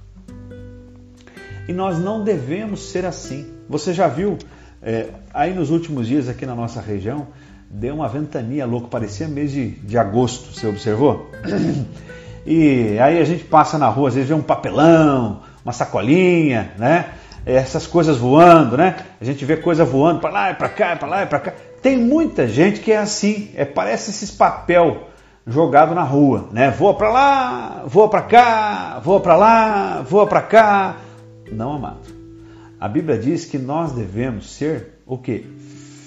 E 1.67 1.73
nós 1.73 1.99
não 1.99 2.23
devemos 2.23 2.91
ser 2.91 3.05
assim. 3.05 3.53
Você 3.69 3.93
já 3.93 4.07
viu 4.07 4.39
é, 4.81 5.09
aí 5.35 5.53
nos 5.53 5.71
últimos 5.71 6.07
dias 6.07 6.29
aqui 6.29 6.47
na 6.47 6.55
nossa 6.55 6.81
região, 6.81 7.27
deu 7.69 7.97
uma 7.97 8.09
ventania 8.09 8.65
louca, 8.65 8.87
parecia 8.87 9.27
mês 9.27 9.51
de, 9.51 9.71
de 9.71 9.99
agosto, 9.99 10.55
você 10.55 10.69
observou? 10.69 11.31
E 12.47 12.99
aí 12.99 13.21
a 13.21 13.25
gente 13.25 13.45
passa 13.45 13.77
na 13.77 13.89
rua, 13.89 14.09
às 14.09 14.15
vezes 14.15 14.31
vê 14.31 14.35
um 14.35 14.41
papelão, 14.41 15.43
uma 15.63 15.73
sacolinha, 15.73 16.73
né? 16.79 17.11
Essas 17.45 17.87
coisas 17.87 18.17
voando, 18.17 18.75
né? 18.75 18.97
A 19.21 19.25
gente 19.25 19.45
vê 19.45 19.55
coisa 19.59 19.85
voando 19.85 20.21
para 20.21 20.31
lá 20.31 20.55
para 20.55 20.69
cá, 20.71 20.97
para 20.97 21.09
lá 21.09 21.27
para 21.27 21.41
cá. 21.41 21.53
Tem 21.83 21.99
muita 21.99 22.49
gente 22.49 22.81
que 22.81 22.91
é 22.91 22.97
assim, 22.97 23.51
é, 23.55 23.67
parece 23.67 24.09
esses 24.11 24.31
papel 24.31 25.09
jogado 25.49 25.95
na 25.95 26.03
rua, 26.03 26.49
né? 26.53 26.71
Voa 26.71 26.95
para 26.95 27.11
lá, 27.11 27.85
voa 27.87 28.09
para 28.09 28.23
cá, 28.23 29.01
voa 29.03 29.21
para 29.21 29.37
lá, 29.37 30.03
voa 30.03 30.27
para 30.27 30.43
cá. 30.43 30.97
Não, 31.51 31.73
amado. 31.73 32.19
A 32.79 32.89
Bíblia 32.89 33.19
diz 33.19 33.45
que 33.45 33.59
nós 33.59 33.93
devemos 33.93 34.51
ser 34.51 35.01
o 35.07 35.19
que? 35.19 35.41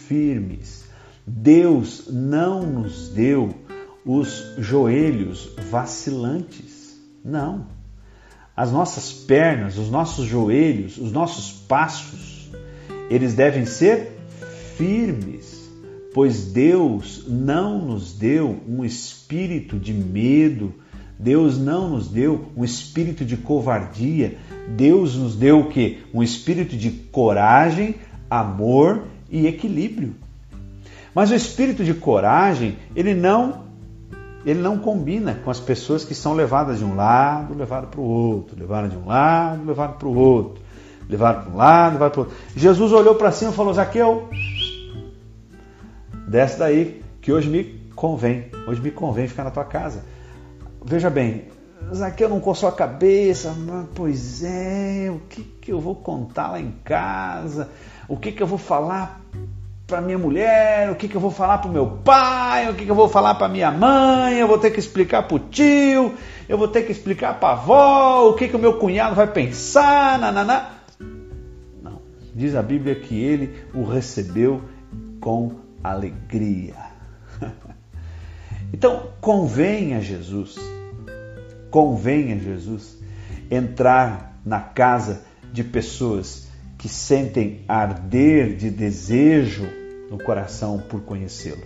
Firmes. 0.07 0.85
Deus 1.25 2.07
não 2.09 2.63
nos 2.63 3.09
deu 3.09 3.53
os 4.05 4.53
joelhos 4.57 5.53
vacilantes. 5.69 6.99
Não. 7.23 7.67
As 8.55 8.71
nossas 8.71 9.11
pernas, 9.11 9.77
os 9.77 9.89
nossos 9.89 10.25
joelhos, 10.25 10.97
os 10.97 11.11
nossos 11.11 11.51
passos, 11.51 12.51
eles 13.09 13.33
devem 13.33 13.65
ser 13.65 14.17
firmes, 14.77 15.50
pois 16.13 16.45
Deus 16.45 17.25
não 17.27 17.79
nos 17.79 18.13
deu 18.13 18.59
um 18.67 18.83
espírito 18.83 19.77
de 19.77 19.93
medo, 19.93 20.73
Deus 21.17 21.57
não 21.57 21.89
nos 21.89 22.07
deu 22.07 22.47
um 22.55 22.63
espírito 22.63 23.23
de 23.23 23.37
covardia, 23.37 24.37
Deus 24.69 25.15
nos 25.15 25.35
deu 25.35 25.59
o 25.59 25.69
que? 25.69 25.99
Um 26.13 26.23
espírito 26.23 26.75
de 26.75 26.89
coragem, 26.89 27.95
amor 28.29 29.03
e 29.29 29.45
equilíbrio. 29.47 30.15
Mas 31.13 31.29
o 31.29 31.35
espírito 31.35 31.83
de 31.83 31.93
coragem, 31.93 32.77
ele 32.95 33.13
não 33.13 33.69
ele 34.43 34.59
não 34.59 34.79
combina 34.79 35.35
com 35.35 35.51
as 35.51 35.59
pessoas 35.59 36.03
que 36.03 36.15
são 36.15 36.33
levadas 36.33 36.79
de 36.79 36.83
um 36.83 36.95
lado, 36.95 37.53
levadas 37.53 37.91
para 37.91 38.01
o 38.01 38.03
outro, 38.03 38.59
levadas 38.59 38.89
de 38.89 38.97
um 38.97 39.05
lado, 39.05 39.63
levadas 39.63 39.97
para 39.97 40.07
o 40.07 40.17
outro, 40.17 40.63
levadas 41.07 41.43
para 41.43 41.53
um 41.53 41.57
lado, 41.57 41.93
levadas 41.93 42.13
para 42.13 42.21
o 42.21 42.23
outro. 42.25 42.37
Jesus 42.55 42.91
olhou 42.91 43.13
para 43.13 43.31
cima 43.31 43.51
e 43.51 43.53
falou: 43.53 43.71
Zaqueu, 43.71 44.29
desce 46.31 46.57
daí, 46.57 47.03
que 47.21 47.31
hoje 47.31 47.49
me 47.49 47.63
convém, 47.93 48.45
hoje 48.65 48.81
me 48.81 48.89
convém 48.89 49.27
ficar 49.27 49.43
na 49.43 49.51
tua 49.51 49.65
casa. 49.65 50.05
Veja 50.83 51.09
bem, 51.09 51.49
Zaqueu 51.93 52.29
não 52.29 52.39
coçou 52.39 52.69
a 52.69 52.71
cabeça, 52.71 53.53
mas, 53.53 53.85
pois 53.93 54.41
é, 54.41 55.11
o 55.11 55.19
que, 55.27 55.43
que 55.43 55.73
eu 55.73 55.81
vou 55.81 55.93
contar 55.93 56.51
lá 56.51 56.59
em 56.59 56.71
casa? 56.85 57.69
O 58.07 58.15
que, 58.15 58.31
que 58.31 58.41
eu 58.41 58.47
vou 58.47 58.57
falar 58.57 59.21
para 59.85 59.99
minha 59.99 60.17
mulher, 60.17 60.89
o 60.89 60.95
que, 60.95 61.09
que 61.09 61.15
eu 61.15 61.19
vou 61.19 61.31
falar 61.31 61.57
para 61.57 61.69
o 61.69 61.73
meu 61.73 61.85
pai, 61.85 62.69
o 62.69 62.75
que, 62.75 62.85
que 62.85 62.91
eu 62.91 62.95
vou 62.95 63.09
falar 63.09 63.35
para 63.35 63.49
minha 63.49 63.69
mãe, 63.69 64.37
eu 64.37 64.47
vou 64.47 64.57
ter 64.57 64.71
que 64.71 64.79
explicar 64.79 65.23
para 65.23 65.35
o 65.35 65.39
tio, 65.39 66.13
eu 66.47 66.57
vou 66.57 66.69
ter 66.69 66.83
que 66.83 66.93
explicar 66.93 67.41
para 67.41 67.49
a 67.49 67.51
avó, 67.51 68.29
o 68.29 68.35
que, 68.35 68.47
que 68.47 68.55
o 68.55 68.59
meu 68.59 68.75
cunhado 68.79 69.15
vai 69.15 69.27
pensar, 69.27 70.17
nananá. 70.17 70.69
Não, 71.83 72.01
diz 72.33 72.55
a 72.55 72.63
Bíblia 72.63 72.95
que 72.95 73.21
ele 73.21 73.53
o 73.73 73.83
recebeu 73.83 74.61
com 75.19 75.70
alegria. 75.83 76.75
Então, 78.73 79.09
convém 79.19 79.95
a 79.95 79.99
Jesus, 79.99 80.55
convém 81.69 82.31
a 82.33 82.37
Jesus 82.37 82.97
entrar 83.49 84.39
na 84.45 84.61
casa 84.61 85.23
de 85.51 85.63
pessoas 85.63 86.47
que 86.77 86.87
sentem 86.87 87.65
arder 87.67 88.55
de 88.55 88.69
desejo 88.69 89.67
no 90.09 90.17
coração 90.17 90.79
por 90.79 91.01
conhecê-lo. 91.01 91.63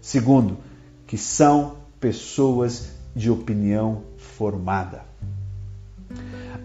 Segundo, 0.00 0.58
que 1.06 1.16
são 1.16 1.76
pessoas 1.98 2.90
de 3.14 3.30
opinião 3.30 4.04
formada. 4.16 5.02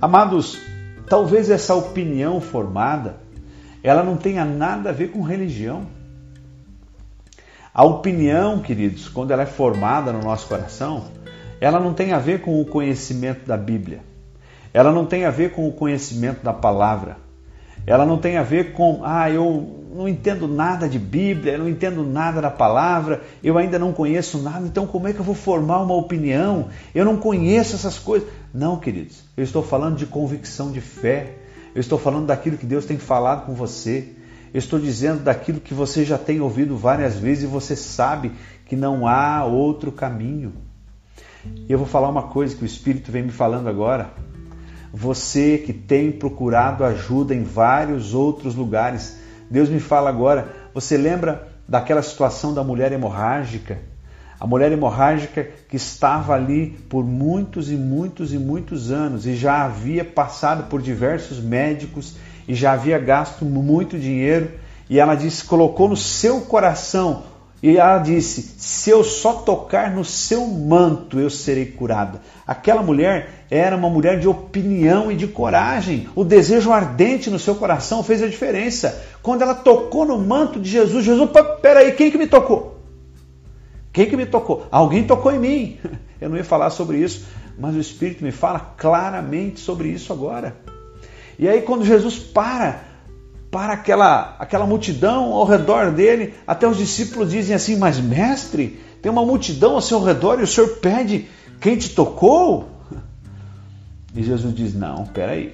Amados, 0.01 0.59
talvez 1.07 1.49
essa 1.49 1.73
opinião 1.73 2.39
formada 2.39 3.17
ela 3.81 4.03
não 4.03 4.17
tenha 4.17 4.43
nada 4.43 4.89
a 4.89 4.93
ver 4.93 5.11
com 5.11 5.21
religião. 5.21 5.85
A 7.75 7.83
opinião, 7.83 8.59
queridos, 8.59 9.09
quando 9.09 9.31
ela 9.31 9.43
é 9.43 9.45
formada 9.45 10.13
no 10.13 10.21
nosso 10.21 10.47
coração, 10.47 11.07
ela 11.59 11.77
não 11.77 11.93
tem 11.93 12.13
a 12.13 12.17
ver 12.17 12.39
com 12.39 12.61
o 12.61 12.65
conhecimento 12.65 13.45
da 13.45 13.57
Bíblia. 13.57 13.99
Ela 14.73 14.93
não 14.93 15.05
tem 15.05 15.25
a 15.25 15.29
ver 15.29 15.51
com 15.51 15.67
o 15.67 15.73
conhecimento 15.73 16.41
da 16.41 16.53
palavra. 16.53 17.17
Ela 17.85 18.05
não 18.05 18.17
tem 18.17 18.37
a 18.37 18.43
ver 18.43 18.71
com, 18.71 19.01
ah, 19.03 19.29
eu 19.29 19.83
não 19.93 20.07
entendo 20.07 20.47
nada 20.47 20.87
de 20.87 20.97
Bíblia, 20.97 21.55
eu 21.55 21.59
não 21.59 21.67
entendo 21.67 22.01
nada 22.05 22.41
da 22.41 22.49
palavra, 22.49 23.23
eu 23.43 23.57
ainda 23.57 23.77
não 23.77 23.91
conheço 23.91 24.37
nada, 24.37 24.65
então 24.65 24.87
como 24.87 25.09
é 25.09 25.13
que 25.13 25.19
eu 25.19 25.25
vou 25.25 25.35
formar 25.35 25.81
uma 25.81 25.95
opinião? 25.95 26.69
Eu 26.93 27.03
não 27.03 27.17
conheço 27.17 27.75
essas 27.75 27.99
coisas. 27.99 28.29
Não, 28.53 28.77
queridos, 28.77 29.21
eu 29.35 29.43
estou 29.43 29.61
falando 29.61 29.97
de 29.97 30.05
convicção 30.05 30.71
de 30.71 30.79
fé, 30.79 31.33
eu 31.75 31.81
estou 31.81 31.99
falando 31.99 32.27
daquilo 32.27 32.57
que 32.57 32.65
Deus 32.65 32.85
tem 32.85 32.97
falado 32.97 33.45
com 33.45 33.53
você, 33.53 34.14
estou 34.59 34.79
dizendo 34.79 35.23
daquilo 35.23 35.59
que 35.59 35.73
você 35.73 36.05
já 36.05 36.17
tem 36.17 36.39
ouvido 36.39 36.77
várias 36.77 37.15
vezes 37.15 37.43
e 37.43 37.47
você 37.47 37.75
sabe 37.75 38.31
que 38.65 38.75
não 38.75 39.07
há 39.07 39.43
outro 39.43 39.91
caminho. 39.91 40.53
E 41.67 41.71
eu 41.71 41.77
vou 41.77 41.87
falar 41.87 42.09
uma 42.09 42.23
coisa 42.23 42.55
que 42.55 42.63
o 42.63 42.65
Espírito 42.65 43.11
vem 43.11 43.23
me 43.23 43.31
falando 43.31 43.67
agora. 43.67 44.11
Você 44.93 45.57
que 45.57 45.73
tem 45.73 46.11
procurado 46.11 46.83
ajuda 46.83 47.35
em 47.35 47.43
vários 47.43 48.13
outros 48.13 48.55
lugares, 48.55 49.19
Deus 49.49 49.69
me 49.69 49.79
fala 49.79 50.09
agora. 50.09 50.53
Você 50.73 50.97
lembra 50.97 51.49
daquela 51.67 52.01
situação 52.01 52.53
da 52.53 52.63
mulher 52.63 52.91
hemorrágica? 52.91 53.77
A 54.39 54.47
mulher 54.47 54.71
hemorrágica 54.71 55.47
que 55.69 55.75
estava 55.77 56.33
ali 56.33 56.71
por 56.89 57.03
muitos 57.03 57.71
e 57.71 57.75
muitos 57.75 58.33
e 58.33 58.37
muitos 58.37 58.91
anos 58.91 59.25
e 59.25 59.35
já 59.35 59.63
havia 59.63 60.03
passado 60.03 60.69
por 60.69 60.81
diversos 60.81 61.39
médicos 61.39 62.15
e 62.47 62.53
já 62.53 62.73
havia 62.73 62.99
gasto 62.99 63.45
muito 63.45 63.97
dinheiro 63.97 64.51
e 64.89 64.99
ela 64.99 65.15
disse, 65.15 65.43
colocou 65.43 65.89
no 65.89 65.97
seu 65.97 66.41
coração 66.41 67.23
e 67.65 67.77
ela 67.77 67.97
disse: 67.97 68.41
Se 68.59 68.91
eu 68.91 69.03
só 69.03 69.33
tocar 69.33 69.89
no 69.89 70.05
seu 70.05 70.45
manto, 70.45 71.19
eu 71.19 71.31
serei 71.31 71.65
curada. 71.65 72.21
Aquela 72.45 72.83
mulher 72.83 73.45
era 73.49 73.75
uma 73.75 73.89
mulher 73.89 74.19
de 74.19 74.27
opinião 74.27 75.11
e 75.11 75.15
de 75.15 75.25
coragem. 75.25 76.07
O 76.13 76.23
desejo 76.23 76.71
ardente 76.71 77.27
no 77.29 77.39
seu 77.39 77.55
coração 77.55 78.03
fez 78.03 78.21
a 78.21 78.27
diferença. 78.27 79.03
Quando 79.23 79.41
ela 79.41 79.55
tocou 79.55 80.05
no 80.05 80.19
manto 80.19 80.59
de 80.59 80.69
Jesus, 80.69 81.03
Jesus, 81.03 81.27
peraí, 81.59 81.93
quem 81.93 82.11
que 82.11 82.19
me 82.19 82.27
tocou? 82.27 82.81
Quem 83.91 84.07
que 84.07 84.15
me 84.15 84.27
tocou? 84.27 84.67
Alguém 84.69 85.07
tocou 85.07 85.31
em 85.31 85.39
mim. 85.39 85.79
Eu 86.21 86.29
não 86.29 86.37
ia 86.37 86.43
falar 86.43 86.69
sobre 86.69 86.97
isso, 86.97 87.25
mas 87.57 87.73
o 87.73 87.79
Espírito 87.79 88.23
me 88.23 88.31
fala 88.31 88.59
claramente 88.77 89.59
sobre 89.59 89.87
isso 89.87 90.13
agora. 90.13 90.55
E 91.37 91.47
aí, 91.47 91.61
quando 91.61 91.85
Jesus 91.85 92.17
para 92.17 92.83
para 93.51 93.71
aquela, 93.71 94.35
aquela 94.37 94.65
multidão 94.65 95.31
ao 95.31 95.45
redor 95.45 95.89
dele. 95.91 96.33
Até 96.45 96.67
os 96.67 96.75
discípulos 96.75 97.31
dizem 97.31 97.55
assim: 97.55 97.77
Mas 97.77 97.97
mestre, 97.99 98.81
tem 99.01 99.09
uma 99.09 99.25
multidão 99.25 99.75
ao 99.75 99.81
seu 99.81 100.03
redor 100.03 100.39
e 100.39 100.43
o 100.43 100.47
senhor 100.47 100.77
pede 100.77 101.29
quem 101.59 101.77
te 101.77 101.89
tocou? 101.89 102.69
E 104.13 104.23
Jesus 104.23 104.53
diz: 104.53 104.73
Não, 104.73 105.05
peraí. 105.05 105.53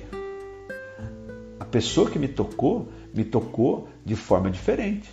A 1.60 1.66
pessoa 1.66 2.10
que 2.10 2.18
me 2.18 2.28
tocou, 2.28 2.90
me 3.14 3.24
tocou 3.24 3.88
de 4.04 4.16
forma 4.16 4.50
diferente. 4.50 5.10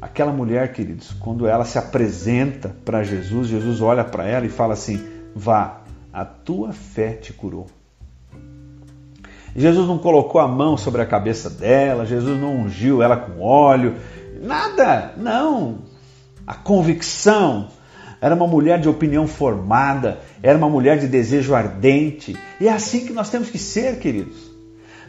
Aquela 0.00 0.32
mulher, 0.32 0.72
queridos, 0.72 1.12
quando 1.20 1.46
ela 1.46 1.64
se 1.64 1.76
apresenta 1.76 2.74
para 2.84 3.02
Jesus, 3.02 3.48
Jesus 3.48 3.80
olha 3.80 4.04
para 4.04 4.26
ela 4.26 4.46
e 4.46 4.48
fala 4.48 4.72
assim: 4.74 5.00
Vá, 5.34 5.82
a 6.12 6.24
tua 6.24 6.72
fé 6.72 7.12
te 7.12 7.32
curou. 7.32 7.66
Jesus 9.56 9.86
não 9.88 9.98
colocou 9.98 10.40
a 10.40 10.48
mão 10.48 10.76
sobre 10.76 11.02
a 11.02 11.06
cabeça 11.06 11.50
dela, 11.50 12.06
Jesus 12.06 12.40
não 12.40 12.56
ungiu 12.56 13.02
ela 13.02 13.16
com 13.16 13.42
óleo, 13.42 13.96
nada, 14.40 15.14
não. 15.16 15.78
A 16.46 16.54
convicção 16.54 17.68
era 18.20 18.34
uma 18.34 18.46
mulher 18.46 18.80
de 18.80 18.88
opinião 18.88 19.26
formada, 19.26 20.20
era 20.42 20.58
uma 20.58 20.68
mulher 20.68 20.98
de 20.98 21.06
desejo 21.06 21.54
ardente. 21.54 22.36
E 22.60 22.66
é 22.66 22.72
assim 22.72 23.06
que 23.06 23.12
nós 23.12 23.30
temos 23.30 23.50
que 23.50 23.58
ser, 23.58 23.98
queridos. 23.98 24.48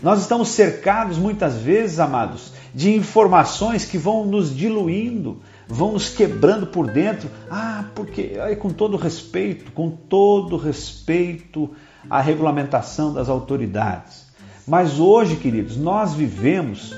Nós 0.01 0.22
estamos 0.22 0.50
cercados 0.50 1.17
muitas 1.17 1.55
vezes, 1.55 2.00
amados, 2.00 2.53
de 2.74 2.93
informações 2.96 3.84
que 3.84 3.98
vão 3.98 4.25
nos 4.25 4.55
diluindo, 4.55 5.41
vão 5.67 5.93
nos 5.93 6.10
quebrando 6.10 6.67
por 6.67 6.88
dentro. 6.88 7.29
Ah, 7.50 7.86
porque 7.96 8.38
com 8.60 8.69
todo 8.69 8.96
respeito, 8.96 9.72
com 9.72 9.89
todo 9.89 10.55
respeito 10.55 11.69
à 12.10 12.22
regulamentação 12.22 13.13
das 13.13 13.27
autoridades. 13.27 14.28
Mas 14.69 14.99
hoje, 14.99 15.35
queridos, 15.35 15.77
nós 15.77 16.13
vivemos 16.13 16.93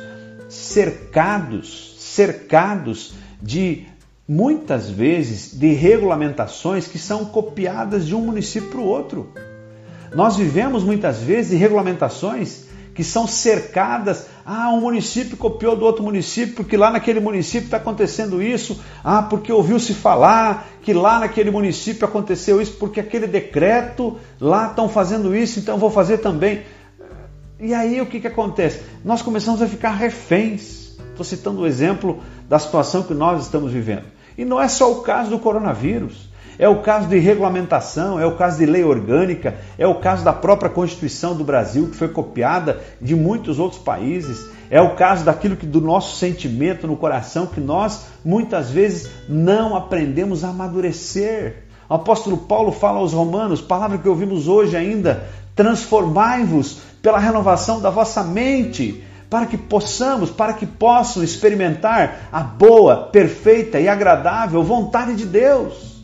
cercados, 0.50 1.96
cercados 2.00 3.14
de 3.42 3.86
muitas 4.28 4.90
vezes 4.90 5.58
de 5.58 5.72
regulamentações 5.72 6.86
que 6.86 7.00
são 7.00 7.24
copiadas 7.24 8.06
de 8.06 8.14
um 8.14 8.20
município 8.20 8.70
para 8.70 8.82
o 8.82 8.86
outro. 8.86 9.32
Nós 10.14 10.36
vivemos 10.36 10.84
muitas 10.84 11.20
vezes 11.20 11.52
de 11.52 11.56
regulamentações 11.56 12.66
que 12.94 13.06
são 13.06 13.26
cercadas. 13.26 14.26
Ah, 14.46 14.70
um 14.74 14.82
município 14.82 15.38
copiou 15.38 15.74
do 15.74 15.86
outro 15.86 16.04
município 16.04 16.56
porque 16.56 16.76
lá 16.76 16.92
naquele 16.92 17.22
município 17.22 17.68
está 17.68 17.78
acontecendo 17.78 18.44
isso. 18.44 18.82
Ah, 19.02 19.22
porque 19.22 19.50
ouviu-se 19.50 19.94
falar 19.94 20.68
que 20.82 20.92
lá 20.92 21.20
naquele 21.20 21.50
município 21.50 22.06
aconteceu 22.06 22.62
isso, 22.62 22.74
porque 22.74 23.00
aquele 23.00 23.28
decreto 23.28 24.20
lá 24.42 24.68
estão 24.68 24.90
fazendo 24.90 25.34
isso, 25.34 25.58
então 25.58 25.78
vou 25.78 25.90
fazer 25.90 26.18
também. 26.18 26.64
E 27.62 27.76
aí 27.76 28.02
o 28.02 28.08
que, 28.08 28.20
que 28.20 28.28
acontece? 28.28 28.82
Nós 29.06 29.22
começamos 29.22 29.62
a 29.62 29.68
ficar 29.68 29.92
reféns. 29.92 30.98
Estou 31.12 31.24
citando 31.24 31.62
o 31.62 31.68
exemplo 31.68 32.20
da 32.50 32.58
situação 32.58 33.04
que 33.04 33.14
nós 33.14 33.44
estamos 33.44 33.72
vivendo. 33.72 34.06
E 34.36 34.44
não 34.44 34.60
é 34.60 34.68
só 34.68 34.92
o 34.92 35.02
caso 35.02 35.30
do 35.30 35.38
coronavírus. 35.38 36.32
É 36.58 36.68
o 36.68 36.82
caso 36.82 37.08
de 37.08 37.20
regulamentação, 37.20 38.20
é 38.20 38.26
o 38.26 38.36
caso 38.36 38.58
de 38.58 38.66
lei 38.66 38.84
orgânica, 38.84 39.56
é 39.78 39.86
o 39.88 40.00
caso 40.00 40.24
da 40.24 40.34
própria 40.34 40.70
Constituição 40.70 41.36
do 41.36 41.44
Brasil, 41.44 41.88
que 41.88 41.96
foi 41.96 42.08
copiada 42.08 42.82
de 43.00 43.16
muitos 43.16 43.58
outros 43.58 43.82
países, 43.82 44.50
é 44.70 44.82
o 44.82 44.96
caso 44.96 45.24
daquilo 45.24 45.56
que 45.56 45.66
do 45.66 45.82
nosso 45.82 46.18
sentimento 46.18 46.88
no 46.88 46.96
coração, 46.96 47.48
que 47.48 47.60
nós 47.60 48.06
muitas 48.24 48.70
vezes 48.70 49.10
não 49.30 49.76
aprendemos 49.76 50.44
a 50.44 50.50
amadurecer. 50.50 51.64
O 51.90 51.94
apóstolo 51.94 52.38
Paulo 52.38 52.72
fala 52.72 53.00
aos 53.00 53.14
Romanos, 53.14 53.62
palavra 53.62 53.98
que 53.98 54.10
ouvimos 54.10 54.48
hoje 54.48 54.76
ainda: 54.78 55.28
transformai-vos 55.56 56.91
pela 57.02 57.20
renovação 57.20 57.82
da 57.82 57.90
vossa 57.90 58.24
mente, 58.24 59.04
para 59.30 59.46
que 59.46 59.58
possamos, 59.58 60.30
para 60.30 60.54
que 60.54 60.66
possam 60.66 61.24
experimentar 61.24 62.28
a 62.32 62.42
boa, 62.42 62.98
perfeita 62.98 63.80
e 63.80 63.88
agradável 63.88 64.62
vontade 64.62 65.16
de 65.16 65.26
Deus. 65.26 66.04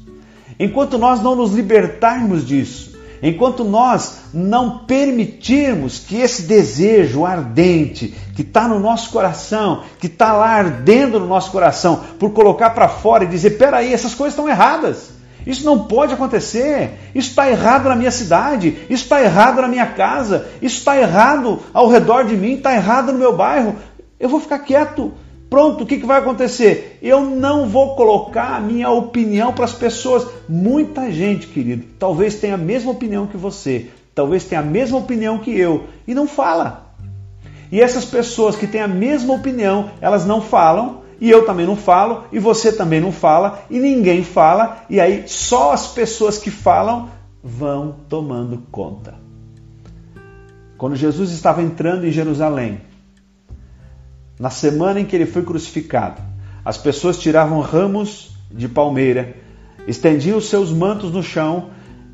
Enquanto 0.60 0.98
nós 0.98 1.22
não 1.22 1.36
nos 1.36 1.54
libertarmos 1.54 2.46
disso, 2.46 2.98
enquanto 3.22 3.64
nós 3.64 4.20
não 4.34 4.80
permitirmos 4.86 6.00
que 6.00 6.18
esse 6.18 6.44
desejo 6.44 7.26
ardente 7.26 8.16
que 8.36 8.42
está 8.42 8.68
no 8.68 8.80
nosso 8.80 9.10
coração, 9.12 9.84
que 10.00 10.08
está 10.08 10.34
lá 10.34 10.50
ardendo 10.50 11.20
no 11.20 11.28
nosso 11.28 11.52
coração, 11.52 12.04
por 12.18 12.32
colocar 12.32 12.72
para 12.72 12.88
fora 12.88 13.24
e 13.24 13.28
dizer: 13.28 13.52
peraí, 13.52 13.94
essas 13.94 14.16
coisas 14.16 14.34
estão 14.34 14.50
erradas. 14.50 15.17
Isso 15.48 15.66
não 15.66 15.86
pode 15.86 16.14
acontecer. 16.14 16.92
Isso 17.16 17.30
está 17.30 17.50
errado 17.50 17.88
na 17.88 17.96
minha 17.96 18.12
cidade. 18.12 18.80
Isso 18.90 19.04
está 19.04 19.24
errado 19.24 19.62
na 19.62 19.68
minha 19.70 19.86
casa. 19.86 20.46
Isso 20.62 20.80
está 20.80 20.98
errado 20.98 21.62
ao 21.74 21.88
redor 21.88 22.26
de 22.26 22.36
mim. 22.36 22.56
Está 22.56 22.76
errado 22.76 23.14
no 23.14 23.18
meu 23.18 23.34
bairro. 23.36 23.78
Eu 24.20 24.28
vou 24.28 24.42
ficar 24.42 24.60
quieto. 24.60 25.14
Pronto, 25.50 25.86
o 25.86 25.88
que, 25.88 26.00
que 26.00 26.06
vai 26.06 26.20
acontecer? 26.20 27.00
Eu 27.02 27.22
não 27.22 27.70
vou 27.70 27.96
colocar 27.96 28.58
a 28.58 28.60
minha 28.60 28.90
opinião 28.90 29.54
para 29.54 29.64
as 29.64 29.74
pessoas. 29.74 30.28
Muita 30.50 31.10
gente, 31.10 31.48
querido, 31.48 31.86
talvez 31.98 32.36
tenha 32.36 32.56
a 32.56 32.58
mesma 32.58 32.92
opinião 32.92 33.26
que 33.26 33.38
você, 33.38 33.86
talvez 34.14 34.44
tenha 34.44 34.60
a 34.60 34.66
mesma 34.66 34.98
opinião 34.98 35.38
que 35.38 35.58
eu, 35.58 35.86
e 36.06 36.14
não 36.14 36.28
fala. 36.28 36.92
E 37.72 37.80
essas 37.80 38.04
pessoas 38.04 38.58
que 38.58 38.68
têm 38.68 38.82
a 38.82 38.88
mesma 38.90 39.34
opinião, 39.34 39.92
elas 40.02 40.26
não 40.26 40.42
falam, 40.42 41.02
e 41.20 41.30
eu 41.30 41.46
também 41.46 41.66
não 41.66 41.76
falo, 41.76 42.26
e 42.32 42.40
você 42.40 42.72
também 42.72 43.02
não 43.02 43.12
fala, 43.12 43.64
e 43.70 43.80
ninguém 43.80 44.24
fala, 44.24 44.84
e 44.90 45.00
aí 45.00 45.24
só 45.28 45.72
as 45.72 45.88
pessoas 45.88 46.38
que 46.38 46.52
falam 46.52 47.10
vão 47.44 47.96
tomando 48.08 48.64
conta. 48.72 49.16
Quando 50.78 50.96
Jesus 50.96 51.32
estava 51.32 51.64
entrando 51.64 52.06
em 52.06 52.12
Jerusalém, 52.12 52.82
na 54.40 54.50
semana 54.50 55.00
em 55.00 55.06
que 55.06 55.16
ele 55.16 55.26
foi 55.26 55.42
crucificado, 55.42 56.22
as 56.64 56.78
pessoas 56.78 57.18
tiravam 57.18 57.60
ramos 57.62 58.32
de 58.52 58.68
palmeira, 58.68 59.36
estendiam 59.88 60.40
seus 60.40 60.72
mantos 60.72 61.12
no 61.12 61.24
chão 61.24 61.70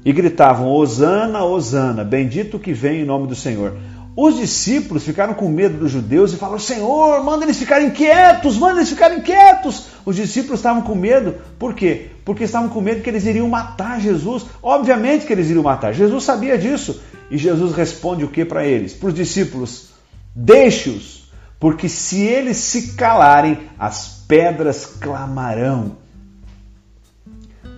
e 0.06 0.14
gritavam: 0.14 0.70
Hosana, 0.72 1.44
Hosana, 1.44 2.04
bendito 2.04 2.60
que 2.60 2.72
vem 2.72 3.02
em 3.02 3.06
nome 3.06 3.28
do 3.28 3.36
Senhor. 3.36 3.76
Os 4.16 4.38
discípulos 4.38 5.04
ficaram 5.04 5.34
com 5.34 5.50
medo 5.50 5.80
dos 5.80 5.92
judeus 5.92 6.34
e 6.34 6.38
falaram: 6.38 6.60
Senhor, 6.60 7.24
manda 7.24 7.46
eles 7.46 7.58
ficarem 7.58 7.90
quietos, 7.90 8.58
manda 8.58 8.80
eles 8.80 8.90
ficarem 8.90 9.22
quietos. 9.22 9.88
Os 10.06 10.16
discípulos 10.16 10.60
estavam 10.60 10.84
com 10.84 10.94
medo, 10.94 11.36
por 11.58 11.74
quê? 11.74 12.12
Porque 12.24 12.44
estavam 12.44 12.70
com 12.70 12.80
medo 12.80 13.02
que 13.02 13.10
eles 13.10 13.26
iriam 13.26 13.50
matar 13.50 14.00
Jesus. 14.00 14.46
Obviamente 14.62 15.26
que 15.26 15.34
eles 15.34 15.50
iriam 15.50 15.64
matar, 15.64 15.94
Jesus 15.94 16.24
sabia 16.24 16.58
disso. 16.58 17.02
E 17.32 17.38
Jesus 17.38 17.74
responde 17.74 18.24
o 18.24 18.30
que 18.30 18.46
para 18.46 18.66
eles? 18.66 18.94
Para 18.94 19.10
os 19.10 19.16
discípulos: 19.16 19.90
Deixe-os, 20.36 21.32
porque 21.60 21.90
se 21.90 22.22
eles 22.22 22.58
se 22.58 22.94
calarem, 22.94 23.70
as 23.80 24.24
pedras 24.28 24.86
clamarão. 24.86 25.98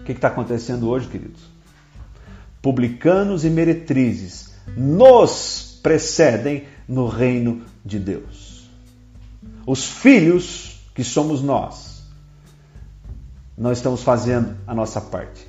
O 0.02 0.04
que 0.04 0.12
está 0.12 0.28
acontecendo 0.28 0.90
hoje, 0.90 1.08
queridos? 1.08 1.42
Publicanos 2.62 3.46
e 3.46 3.50
meretrizes 3.50 4.54
nos 4.76 5.75
precedem 5.86 6.64
no 6.88 7.08
reino 7.08 7.62
de 7.86 8.00
Deus. 8.00 8.68
Os 9.68 9.86
filhos, 9.86 10.82
que 10.96 11.04
somos 11.04 11.44
nós, 11.44 12.02
não 13.56 13.72
estamos 13.72 14.02
fazendo 14.02 14.56
a 14.66 14.74
nossa 14.74 15.00
parte. 15.00 15.46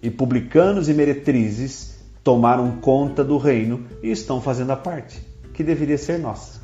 E 0.00 0.08
publicanos 0.08 0.88
e 0.88 0.94
meretrizes 0.94 1.96
tomaram 2.22 2.76
conta 2.76 3.24
do 3.24 3.38
reino 3.38 3.84
e 4.04 4.12
estão 4.12 4.40
fazendo 4.40 4.70
a 4.70 4.76
parte, 4.76 5.20
que 5.52 5.64
deveria 5.64 5.98
ser 5.98 6.16
nossa. 6.16 6.60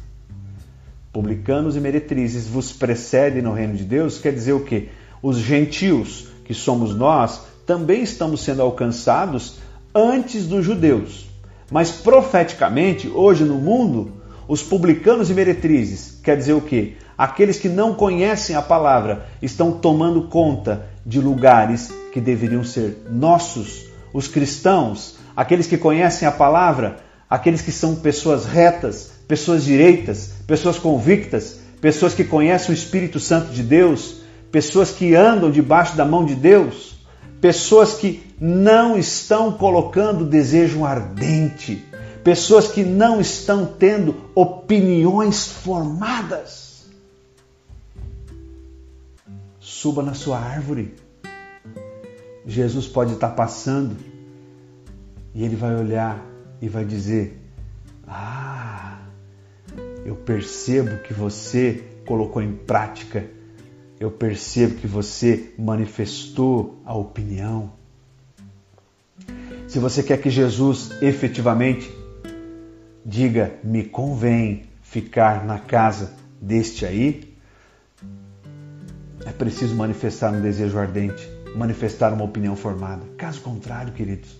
Publicanos 1.12 1.74
e 1.74 1.80
meretrizes 1.80 2.46
vos 2.46 2.72
precedem 2.72 3.42
no 3.42 3.52
reino 3.52 3.74
de 3.74 3.82
Deus, 3.82 4.20
quer 4.20 4.32
dizer 4.32 4.52
o 4.52 4.64
quê? 4.64 4.90
Os 5.20 5.38
gentios, 5.38 6.28
que 6.44 6.54
somos 6.54 6.94
nós, 6.94 7.42
também 7.66 8.00
estamos 8.00 8.42
sendo 8.44 8.62
alcançados 8.62 9.56
antes 9.92 10.46
dos 10.46 10.64
judeus. 10.64 11.27
Mas 11.70 11.90
profeticamente, 11.90 13.08
hoje 13.08 13.44
no 13.44 13.56
mundo, 13.56 14.12
os 14.48 14.62
publicanos 14.62 15.30
e 15.30 15.34
meretrizes, 15.34 16.18
quer 16.22 16.36
dizer 16.36 16.54
o 16.54 16.60
quê? 16.60 16.94
Aqueles 17.16 17.58
que 17.58 17.68
não 17.68 17.94
conhecem 17.94 18.56
a 18.56 18.62
palavra 18.62 19.26
estão 19.42 19.72
tomando 19.72 20.22
conta 20.22 20.86
de 21.04 21.20
lugares 21.20 21.92
que 22.12 22.20
deveriam 22.20 22.64
ser 22.64 22.96
nossos. 23.10 23.86
Os 24.14 24.26
cristãos, 24.26 25.16
aqueles 25.36 25.66
que 25.66 25.76
conhecem 25.76 26.26
a 26.26 26.32
palavra, 26.32 26.96
aqueles 27.28 27.60
que 27.60 27.72
são 27.72 27.96
pessoas 27.96 28.46
retas, 28.46 29.10
pessoas 29.26 29.64
direitas, 29.64 30.32
pessoas 30.46 30.78
convictas, 30.78 31.60
pessoas 31.80 32.14
que 32.14 32.24
conhecem 32.24 32.74
o 32.74 32.78
Espírito 32.78 33.20
Santo 33.20 33.52
de 33.52 33.62
Deus, 33.62 34.22
pessoas 34.50 34.90
que 34.90 35.14
andam 35.14 35.50
debaixo 35.50 35.96
da 35.96 36.04
mão 36.04 36.24
de 36.24 36.34
Deus, 36.34 36.97
pessoas 37.40 37.94
que 37.94 38.22
não 38.40 38.98
estão 38.98 39.52
colocando 39.52 40.24
desejo 40.24 40.84
ardente, 40.84 41.84
pessoas 42.24 42.68
que 42.68 42.82
não 42.82 43.20
estão 43.20 43.66
tendo 43.66 44.14
opiniões 44.34 45.46
formadas. 45.46 46.86
Suba 49.60 50.02
na 50.02 50.14
sua 50.14 50.38
árvore. 50.38 50.94
Jesus 52.46 52.86
pode 52.86 53.12
estar 53.12 53.30
passando 53.30 53.96
e 55.34 55.44
ele 55.44 55.54
vai 55.54 55.76
olhar 55.76 56.24
e 56.60 56.68
vai 56.68 56.84
dizer: 56.84 57.38
Ah, 58.06 58.98
eu 60.04 60.16
percebo 60.16 60.98
que 61.02 61.12
você 61.12 61.84
colocou 62.06 62.40
em 62.40 62.52
prática, 62.52 63.28
eu 64.00 64.10
percebo 64.10 64.76
que 64.76 64.86
você 64.86 65.52
manifestou 65.58 66.80
a 66.84 66.94
opinião. 66.94 67.72
Se 69.66 69.78
você 69.78 70.02
quer 70.02 70.18
que 70.18 70.30
Jesus 70.30 70.90
efetivamente 71.02 71.90
diga, 73.04 73.54
me 73.64 73.84
convém 73.84 74.64
ficar 74.82 75.44
na 75.44 75.58
casa 75.58 76.14
deste 76.40 76.86
aí, 76.86 77.34
é 79.26 79.32
preciso 79.32 79.74
manifestar 79.74 80.32
um 80.32 80.40
desejo 80.40 80.78
ardente, 80.78 81.28
manifestar 81.56 82.12
uma 82.12 82.24
opinião 82.24 82.54
formada. 82.54 83.04
Caso 83.16 83.40
contrário, 83.40 83.92
queridos, 83.92 84.30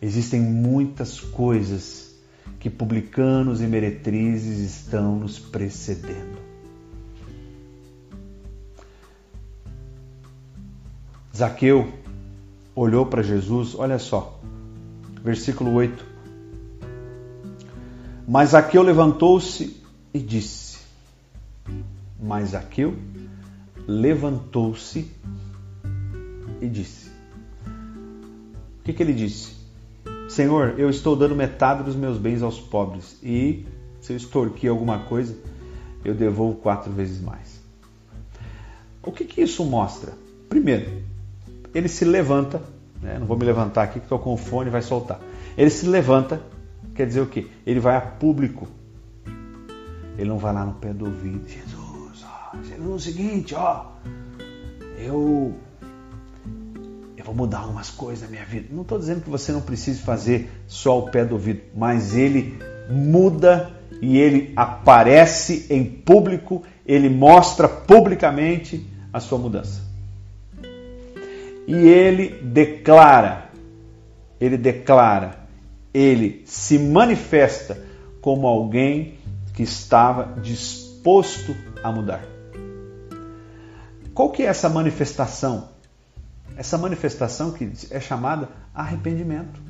existem 0.00 0.40
muitas 0.40 1.18
coisas 1.18 2.14
que 2.60 2.68
publicanos 2.68 3.60
e 3.60 3.66
meretrizes 3.66 4.58
estão 4.58 5.16
nos 5.16 5.38
precedendo. 5.38 6.53
Zaqueu 11.36 11.92
olhou 12.76 13.06
para 13.06 13.20
Jesus, 13.20 13.74
olha 13.74 13.98
só, 13.98 14.40
versículo 15.20 15.72
8. 15.72 16.06
Mas 18.26 18.50
Zaqueu 18.50 18.82
levantou-se 18.82 19.82
e 20.12 20.20
disse. 20.20 20.78
Mas 22.22 22.50
Zaqueu 22.50 22.94
levantou-se 23.84 25.10
e 26.60 26.68
disse. 26.68 27.08
O 28.78 28.84
que, 28.84 28.92
que 28.92 29.02
ele 29.02 29.12
disse? 29.12 29.54
Senhor, 30.28 30.78
eu 30.78 30.88
estou 30.88 31.16
dando 31.16 31.34
metade 31.34 31.82
dos 31.82 31.96
meus 31.96 32.16
bens 32.16 32.42
aos 32.42 32.60
pobres 32.60 33.18
e 33.24 33.66
se 34.00 34.12
eu 34.12 34.16
extorquir 34.16 34.70
alguma 34.70 35.00
coisa, 35.00 35.36
eu 36.04 36.14
devolvo 36.14 36.58
quatro 36.58 36.92
vezes 36.92 37.20
mais. 37.20 37.60
O 39.02 39.10
que, 39.10 39.24
que 39.24 39.40
isso 39.40 39.64
mostra? 39.64 40.12
Primeiro, 40.48 41.03
ele 41.74 41.88
se 41.88 42.04
levanta, 42.04 42.62
né? 43.02 43.18
não 43.18 43.26
vou 43.26 43.36
me 43.36 43.44
levantar 43.44 43.82
aqui 43.82 43.98
que 43.98 44.06
estou 44.06 44.18
com 44.18 44.32
o 44.32 44.36
fone 44.36 44.70
vai 44.70 44.80
soltar. 44.80 45.18
Ele 45.58 45.70
se 45.70 45.86
levanta, 45.86 46.40
quer 46.94 47.06
dizer 47.06 47.20
o 47.20 47.26
quê? 47.26 47.48
Ele 47.66 47.80
vai 47.80 47.96
a 47.96 48.00
público. 48.00 48.68
Ele 50.16 50.28
não 50.28 50.38
vai 50.38 50.54
lá 50.54 50.64
no 50.64 50.74
pé 50.74 50.92
do 50.92 51.06
ouvido. 51.06 51.48
Jesus, 51.48 52.24
ó, 52.24 52.56
Jesus, 52.62 52.80
é 52.80 52.94
o 52.94 52.98
seguinte, 53.00 53.54
ó, 53.56 53.86
eu 54.96 55.52
eu 57.16 57.24
vou 57.24 57.34
mudar 57.34 57.60
algumas 57.60 57.90
coisas 57.90 58.22
na 58.22 58.30
minha 58.30 58.44
vida. 58.44 58.68
Não 58.70 58.82
estou 58.82 58.98
dizendo 58.98 59.22
que 59.22 59.30
você 59.30 59.50
não 59.50 59.60
precise 59.60 60.00
fazer 60.00 60.50
só 60.68 60.98
o 60.98 61.10
pé 61.10 61.24
do 61.24 61.32
ouvido, 61.32 61.62
mas 61.74 62.14
ele 62.14 62.56
muda 62.88 63.70
e 64.00 64.18
ele 64.18 64.52
aparece 64.54 65.66
em 65.70 65.84
público, 65.84 66.62
ele 66.86 67.08
mostra 67.08 67.66
publicamente 67.66 68.86
a 69.12 69.18
sua 69.18 69.38
mudança 69.38 69.93
e 71.66 71.74
ele 71.74 72.28
declara, 72.42 73.50
ele 74.40 74.56
declara, 74.56 75.38
ele 75.92 76.42
se 76.44 76.78
manifesta 76.78 77.82
como 78.20 78.46
alguém 78.46 79.18
que 79.54 79.62
estava 79.62 80.40
disposto 80.40 81.56
a 81.82 81.90
mudar. 81.90 82.24
Qual 84.12 84.30
que 84.30 84.42
é 84.42 84.46
essa 84.46 84.68
manifestação? 84.68 85.68
Essa 86.56 86.78
manifestação 86.78 87.52
que 87.52 87.72
é 87.90 88.00
chamada 88.00 88.48
arrependimento. 88.74 89.60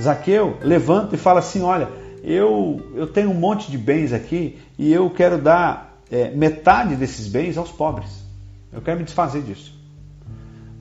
Zaqueu 0.00 0.58
levanta 0.60 1.14
e 1.14 1.18
fala 1.18 1.40
assim: 1.40 1.62
Olha, 1.62 1.88
eu, 2.22 2.92
eu 2.94 3.06
tenho 3.06 3.30
um 3.30 3.34
monte 3.34 3.70
de 3.70 3.78
bens 3.78 4.12
aqui 4.12 4.58
e 4.78 4.92
eu 4.92 5.08
quero 5.08 5.38
dar 5.38 5.98
é, 6.10 6.30
metade 6.30 6.96
desses 6.96 7.28
bens 7.28 7.56
aos 7.56 7.70
pobres. 7.70 8.08
Eu 8.70 8.82
quero 8.82 8.98
me 8.98 9.04
desfazer 9.04 9.42
disso 9.42 9.75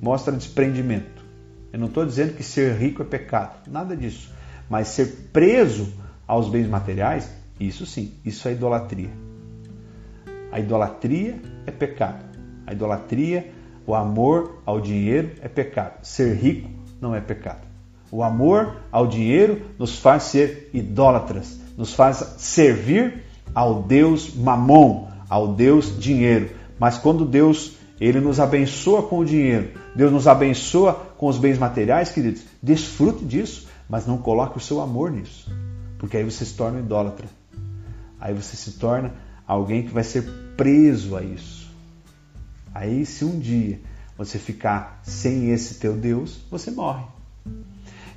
mostra 0.02 0.36
desprendimento. 0.36 1.24
Eu 1.72 1.80
não 1.80 1.88
estou 1.88 2.06
dizendo 2.06 2.34
que 2.34 2.44
ser 2.44 2.76
rico 2.78 3.02
é 3.02 3.06
pecado, 3.06 3.70
nada 3.70 3.96
disso. 3.96 4.32
Mas 4.70 4.88
ser 4.90 5.30
preso 5.34 5.94
aos 6.28 6.50
bens 6.50 6.68
materiais, 6.68 7.30
isso 7.60 7.86
sim, 7.86 8.14
isso 8.24 8.48
é 8.48 8.54
idolatria. 8.54 9.10
A 10.52 10.60
idolatria 10.60 11.40
é 11.66 11.72
pecado. 11.72 12.24
A 12.66 12.74
idolatria, 12.74 13.52
o 13.86 13.94
amor 13.94 14.62
ao 14.66 14.80
dinheiro 14.80 15.32
é 15.42 15.48
pecado. 15.48 16.04
Ser 16.04 16.34
rico 16.36 16.70
não 17.02 17.14
é 17.14 17.22
pecado. 17.22 17.68
O 18.12 18.24
amor 18.24 18.78
ao 18.92 19.06
dinheiro 19.08 19.62
nos 19.78 20.00
faz 20.00 20.24
ser 20.24 20.70
idólatras, 20.74 21.60
nos 21.78 21.94
faz 21.94 22.36
servir 22.38 23.24
ao 23.54 23.84
Deus 23.84 24.34
mamon, 24.34 25.10
ao 25.30 25.50
Deus 25.50 26.00
dinheiro. 26.00 26.52
Mas 26.80 26.98
quando 26.98 27.26
Deus 27.26 27.78
ele 28.00 28.20
nos 28.20 28.40
abençoa 28.40 29.04
com 29.04 29.20
o 29.20 29.26
dinheiro, 29.26 29.72
Deus 29.96 30.12
nos 30.12 30.28
abençoa 30.28 30.94
com 31.18 31.28
os 31.28 31.38
bens 31.38 31.58
materiais, 31.58 32.12
queridos. 32.12 32.44
Desfrute 32.62 33.24
disso, 33.24 33.68
mas 33.90 34.06
não 34.06 34.18
coloque 34.18 34.58
o 34.58 34.62
seu 34.62 34.82
amor 34.82 35.12
nisso, 35.12 35.50
porque 35.98 36.18
aí 36.18 36.24
você 36.24 36.44
se 36.46 36.54
torna 36.54 36.80
um 36.80 36.82
idólatra. 36.82 37.28
Aí 38.20 38.34
você 38.34 38.56
se 38.56 38.74
torna 38.74 39.14
alguém 39.48 39.84
que 39.84 39.94
vai 39.94 40.04
ser 40.04 40.24
preso 40.58 41.16
a 41.16 41.22
isso. 41.22 41.70
Aí, 42.74 43.06
se 43.06 43.24
um 43.24 43.40
dia 43.40 43.80
você 44.18 44.38
ficar 44.38 45.00
sem 45.04 45.52
esse 45.52 45.76
teu 45.76 45.94
Deus, 45.94 46.42
você 46.50 46.72
morre. 46.72 47.04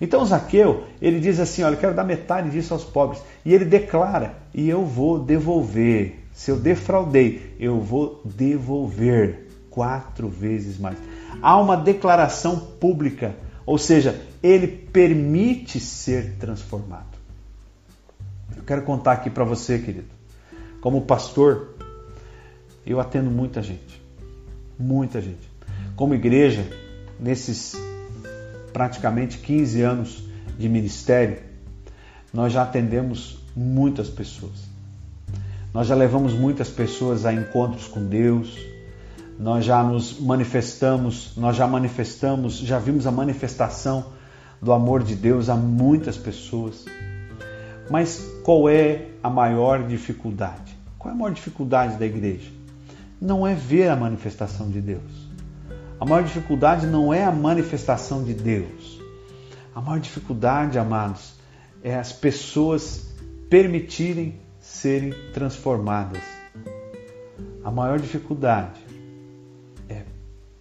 Então 0.01 0.25
Zaqueu, 0.25 0.85
ele 1.03 1.21
diz 1.21 1.41
assim, 1.41 1.63
olha, 1.63 1.75
eu 1.75 1.79
quero 1.79 1.95
dar 1.95 2.05
metade 2.05 2.51
disso 2.51 2.73
aos 2.73 2.85
pobres. 2.85 3.21
E 3.45 3.53
ele 3.53 3.65
declara, 3.65 4.37
e 4.55 4.69
eu 4.69 4.85
vou 4.85 5.19
devolver. 5.19 6.25
Se 6.33 6.51
eu 6.51 6.59
defraudei, 6.59 7.57
eu 7.59 7.81
vou 7.81 8.23
devolver 8.25 9.48
quatro 9.79 10.29
vezes 10.29 10.77
mais. 10.77 10.99
Há 11.41 11.57
uma 11.57 11.77
declaração 11.77 12.59
pública, 12.59 13.37
ou 13.65 13.79
seja, 13.79 14.21
ele 14.43 14.67
permite 14.67 15.79
ser 15.79 16.35
transformado. 16.37 17.17
Eu 18.57 18.65
quero 18.65 18.83
contar 18.83 19.13
aqui 19.13 19.31
para 19.31 19.45
você, 19.45 19.79
querido. 19.79 20.09
Como 20.81 21.03
pastor, 21.03 21.77
eu 22.85 22.99
atendo 22.99 23.31
muita 23.31 23.63
gente. 23.63 24.03
Muita 24.77 25.21
gente. 25.21 25.49
Como 25.95 26.13
igreja, 26.13 26.67
nesses 27.21 27.77
praticamente 28.73 29.39
15 29.39 29.81
anos 29.81 30.25
de 30.59 30.69
ministério, 30.69 31.39
nós 32.35 32.53
já 32.53 32.65
atendemos 32.65 33.39
muitas 33.55 34.09
pessoas. 34.09 34.67
Nós 35.73 35.87
já 35.87 35.95
levamos 35.95 36.33
muitas 36.33 36.69
pessoas 36.69 37.25
a 37.25 37.33
encontros 37.33 37.87
com 37.87 38.05
Deus, 38.05 38.59
nós 39.39 39.65
já 39.65 39.83
nos 39.85 40.19
manifestamos, 40.19 41.33
nós 41.37 41.55
já 41.55 41.67
manifestamos, 41.67 42.59
já 42.59 42.79
vimos 42.79 43.07
a 43.07 43.13
manifestação 43.13 44.07
do 44.61 44.73
amor 44.73 45.05
de 45.05 45.15
Deus 45.15 45.49
a 45.49 45.55
muitas 45.55 46.17
pessoas. 46.17 46.85
Mas 47.89 48.21
qual 48.43 48.69
é 48.69 49.07
a 49.23 49.31
maior 49.31 49.87
dificuldade? 49.87 50.77
Qual 50.99 51.13
é 51.13 51.15
a 51.15 51.19
maior 51.19 51.33
dificuldade 51.33 51.97
da 51.97 52.05
igreja? 52.05 52.51
Não 53.21 53.47
é 53.47 53.55
ver 53.55 53.89
a 53.89 53.97
manifestação 53.97 54.69
de 54.69 54.81
Deus. 54.81 55.29
A 56.01 56.05
maior 56.05 56.25
dificuldade 56.25 56.87
não 56.87 57.15
é 57.15 57.25
a 57.25 57.31
manifestação 57.31 58.25
de 58.25 58.35
Deus. 58.35 59.01
A 59.73 59.81
maior 59.81 60.01
dificuldade, 60.01 60.79
amados, 60.79 61.35
é 61.83 61.95
as 61.95 62.13
pessoas 62.13 63.09
permitirem 63.49 64.41
serem 64.61 65.15
transformadas. 65.33 66.23
A 67.65 67.71
maior 67.71 68.01
dificuldade 68.01 68.88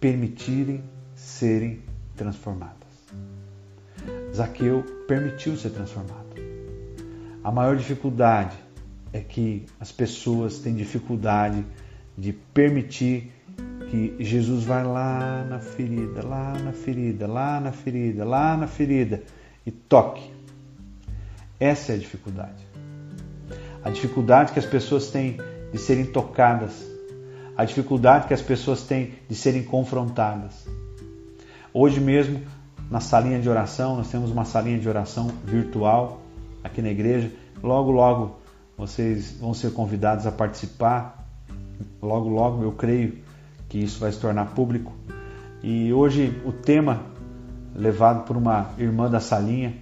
permitirem 0.00 0.82
serem 1.14 1.82
transformadas. 2.16 2.76
Zaqueu 4.34 4.82
permitiu 5.06 5.56
ser 5.56 5.70
transformado. 5.70 6.28
A 7.42 7.50
maior 7.50 7.76
dificuldade 7.76 8.56
é 9.12 9.20
que 9.20 9.66
as 9.80 9.90
pessoas 9.90 10.58
têm 10.58 10.74
dificuldade 10.74 11.64
de 12.16 12.32
permitir 12.32 13.32
que 13.90 14.14
Jesus 14.20 14.64
vai 14.64 14.84
lá 14.84 15.44
na 15.48 15.58
ferida, 15.58 16.26
lá 16.26 16.52
na 16.58 16.72
ferida, 16.72 17.26
lá 17.26 17.60
na 17.60 17.72
ferida, 17.72 18.24
lá 18.24 18.56
na 18.56 18.66
ferida 18.66 19.22
e 19.64 19.70
toque. 19.70 20.30
Essa 21.58 21.92
é 21.92 21.94
a 21.94 21.98
dificuldade. 21.98 22.66
A 23.82 23.90
dificuldade 23.90 24.52
que 24.52 24.58
as 24.58 24.66
pessoas 24.66 25.10
têm 25.10 25.38
de 25.72 25.78
serem 25.78 26.06
tocadas, 26.06 26.87
a 27.58 27.64
dificuldade 27.64 28.28
que 28.28 28.34
as 28.34 28.40
pessoas 28.40 28.84
têm 28.84 29.14
de 29.28 29.34
serem 29.34 29.64
confrontadas. 29.64 30.64
Hoje 31.74 31.98
mesmo, 31.98 32.40
na 32.88 33.00
salinha 33.00 33.40
de 33.40 33.48
oração, 33.48 33.96
nós 33.96 34.08
temos 34.08 34.30
uma 34.30 34.44
salinha 34.44 34.78
de 34.78 34.88
oração 34.88 35.32
virtual 35.44 36.20
aqui 36.62 36.80
na 36.80 36.88
igreja. 36.88 37.32
Logo, 37.60 37.90
logo 37.90 38.36
vocês 38.76 39.38
vão 39.40 39.52
ser 39.52 39.72
convidados 39.72 40.24
a 40.24 40.30
participar. 40.30 41.26
Logo, 42.00 42.28
logo 42.28 42.62
eu 42.62 42.70
creio 42.70 43.18
que 43.68 43.78
isso 43.78 43.98
vai 43.98 44.12
se 44.12 44.20
tornar 44.20 44.54
público. 44.54 44.92
E 45.60 45.92
hoje 45.92 46.40
o 46.46 46.52
tema 46.52 47.02
levado 47.74 48.24
por 48.24 48.36
uma 48.36 48.70
irmã 48.78 49.10
da 49.10 49.18
salinha 49.18 49.74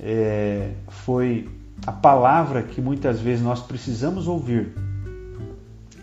é, 0.00 0.72
foi 0.88 1.48
a 1.86 1.92
palavra 1.92 2.64
que 2.64 2.80
muitas 2.80 3.20
vezes 3.20 3.44
nós 3.44 3.62
precisamos 3.62 4.26
ouvir 4.26 4.74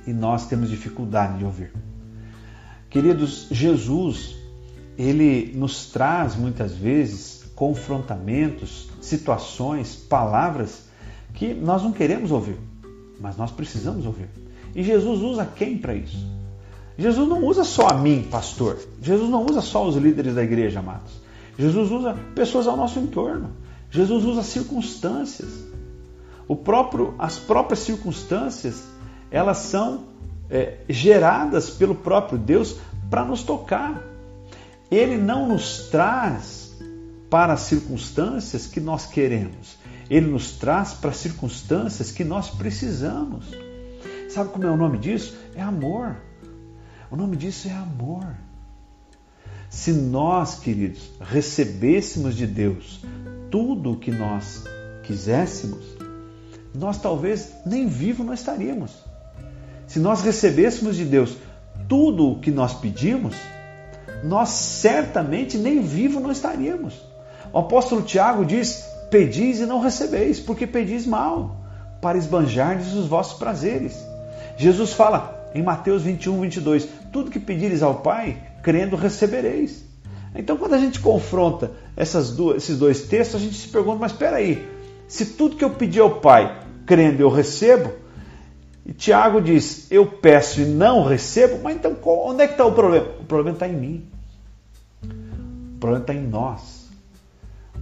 e 0.05 0.13
nós 0.13 0.47
temos 0.47 0.69
dificuldade 0.69 1.37
de 1.37 1.45
ouvir. 1.45 1.71
Queridos, 2.89 3.47
Jesus, 3.49 4.35
ele 4.97 5.51
nos 5.55 5.87
traz 5.87 6.35
muitas 6.35 6.73
vezes 6.73 7.43
confrontamentos, 7.55 8.89
situações, 9.01 9.95
palavras 9.95 10.83
que 11.33 11.53
nós 11.53 11.81
não 11.81 11.91
queremos 11.91 12.31
ouvir, 12.31 12.57
mas 13.19 13.37
nós 13.37 13.51
precisamos 13.51 14.05
ouvir. 14.05 14.29
E 14.75 14.83
Jesus 14.83 15.21
usa 15.21 15.45
quem 15.45 15.77
para 15.77 15.95
isso? 15.95 16.17
Jesus 16.97 17.27
não 17.27 17.43
usa 17.43 17.63
só 17.63 17.87
a 17.87 17.93
mim, 17.95 18.27
pastor. 18.29 18.77
Jesus 19.01 19.29
não 19.29 19.45
usa 19.45 19.61
só 19.61 19.87
os 19.87 19.95
líderes 19.95 20.35
da 20.35 20.43
igreja, 20.43 20.79
amados. 20.79 21.11
Jesus 21.57 21.91
usa 21.91 22.15
pessoas 22.35 22.67
ao 22.67 22.77
nosso 22.77 22.99
entorno. 22.99 23.51
Jesus 23.89 24.23
usa 24.23 24.43
circunstâncias. 24.43 25.49
O 26.47 26.55
próprio, 26.55 27.15
as 27.17 27.37
próprias 27.37 27.79
circunstâncias, 27.79 28.83
elas 29.33 29.57
são 29.57 30.05
é, 30.47 30.77
geradas 30.87 31.71
pelo 31.71 31.95
próprio 31.95 32.37
Deus 32.37 32.77
para 33.09 33.25
nos 33.25 33.41
tocar. 33.41 33.99
Ele 34.91 35.17
não 35.17 35.47
nos 35.47 35.89
traz 35.89 36.71
para 37.31 37.53
as 37.53 37.61
circunstâncias 37.61 38.67
que 38.67 38.79
nós 38.79 39.07
queremos. 39.07 39.75
Ele 40.07 40.27
nos 40.27 40.51
traz 40.51 40.93
para 40.93 41.11
circunstâncias 41.11 42.11
que 42.11 42.23
nós 42.23 42.51
precisamos. 42.51 43.47
Sabe 44.29 44.51
como 44.51 44.65
é 44.65 44.69
o 44.69 44.77
nome 44.77 44.99
disso? 44.99 45.35
É 45.55 45.63
amor. 45.63 46.15
O 47.09 47.15
nome 47.15 47.35
disso 47.35 47.67
é 47.67 47.71
amor. 47.71 48.35
Se 49.67 49.91
nós, 49.91 50.59
queridos, 50.59 51.09
recebêssemos 51.19 52.35
de 52.35 52.45
Deus 52.45 53.03
tudo 53.49 53.93
o 53.93 53.97
que 53.97 54.11
nós 54.11 54.63
quiséssemos, 55.01 55.83
nós 56.75 57.01
talvez 57.01 57.51
nem 57.65 57.87
vivos 57.87 58.23
não 58.23 58.33
estaríamos. 58.33 59.02
Se 59.93 59.99
nós 59.99 60.23
recebêssemos 60.23 60.95
de 60.95 61.05
Deus 61.05 61.37
tudo 61.87 62.31
o 62.31 62.39
que 62.39 62.49
nós 62.49 62.73
pedimos, 62.73 63.35
nós 64.23 64.49
certamente 64.49 65.55
nem 65.55 65.81
vivos 65.81 66.19
não 66.19 66.31
estaríamos. 66.31 66.99
O 67.53 67.59
apóstolo 67.59 68.01
Tiago 68.01 68.43
diz: 68.43 68.83
Pedis 69.11 69.59
e 69.59 69.67
não 69.67 69.79
recebeis, 69.79 70.39
porque 70.39 70.65
pedis 70.65 71.05
mal, 71.05 71.57
para 72.01 72.17
esbanjardes 72.17 72.91
os 72.93 73.05
vossos 73.05 73.37
prazeres. 73.37 73.95
Jesus 74.57 74.93
fala 74.93 75.51
em 75.53 75.61
Mateus 75.61 76.01
21, 76.01 76.41
22: 76.41 76.87
Tudo 77.11 77.29
que 77.29 77.39
pedires 77.39 77.83
ao 77.83 77.97
Pai, 77.97 78.41
crendo, 78.63 78.95
recebereis. 78.95 79.85
Então, 80.33 80.57
quando 80.57 80.73
a 80.73 80.79
gente 80.79 80.99
confronta 80.99 81.69
duas, 82.35 82.57
esses 82.57 82.79
dois 82.79 83.03
textos, 83.03 83.39
a 83.39 83.43
gente 83.43 83.57
se 83.57 83.67
pergunta: 83.67 83.99
mas 83.99 84.11
espera 84.11 84.37
aí, 84.37 84.67
se 85.07 85.23
tudo 85.23 85.55
que 85.55 85.63
eu 85.63 85.69
pedi 85.69 85.99
ao 85.99 86.19
Pai, 86.19 86.63
crendo, 86.83 87.21
eu 87.21 87.29
recebo, 87.29 88.01
e 88.85 88.91
Tiago 88.91 89.41
diz: 89.41 89.87
eu 89.89 90.05
peço 90.05 90.61
e 90.61 90.65
não 90.65 91.05
recebo, 91.05 91.61
mas 91.63 91.75
então 91.75 91.97
onde 92.03 92.43
é 92.43 92.47
que 92.47 92.53
está 92.53 92.65
o 92.65 92.73
problema? 92.73 93.07
O 93.19 93.23
problema 93.23 93.55
está 93.55 93.67
em 93.67 93.75
mim. 93.75 94.09
O 95.03 95.79
problema 95.79 96.03
está 96.03 96.13
em 96.13 96.27
nós. 96.27 96.83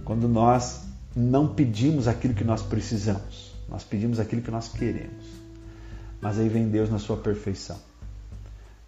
Quando 0.04 0.28
nós 0.28 0.82
não 1.14 1.48
pedimos 1.48 2.08
aquilo 2.08 2.34
que 2.34 2.44
nós 2.44 2.62
precisamos, 2.62 3.52
nós 3.68 3.84
pedimos 3.84 4.18
aquilo 4.18 4.42
que 4.42 4.50
nós 4.50 4.68
queremos. 4.68 5.26
Mas 6.20 6.38
aí 6.38 6.48
vem 6.48 6.68
Deus 6.68 6.88
na 6.88 6.98
sua 6.98 7.16
perfeição. 7.16 7.76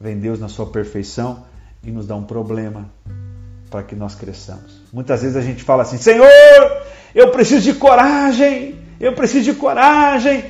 Vem 0.00 0.18
Deus 0.18 0.38
na 0.38 0.48
sua 0.48 0.66
perfeição 0.66 1.44
e 1.82 1.90
nos 1.90 2.06
dá 2.06 2.14
um 2.14 2.24
problema 2.24 2.88
para 3.70 3.82
que 3.82 3.96
nós 3.96 4.14
cresçamos. 4.14 4.82
Muitas 4.92 5.22
vezes 5.22 5.36
a 5.36 5.40
gente 5.40 5.64
fala 5.64 5.82
assim: 5.82 5.96
Senhor, 5.96 6.28
eu 7.12 7.32
preciso 7.32 7.62
de 7.62 7.74
coragem, 7.74 8.78
eu 9.00 9.14
preciso 9.14 9.52
de 9.52 9.54
coragem. 9.54 10.44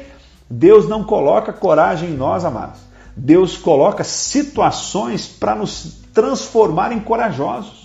Deus 0.49 0.89
não 0.89 1.05
coloca 1.05 1.53
coragem 1.53 2.11
em 2.11 2.17
nós, 2.17 2.45
amados. 2.45 2.81
Deus 3.17 3.57
coloca 3.57 4.03
situações 4.03 5.27
para 5.27 5.55
nos 5.55 6.05
transformar 6.13 6.93
em 6.93 7.01
corajosos. 7.01 7.85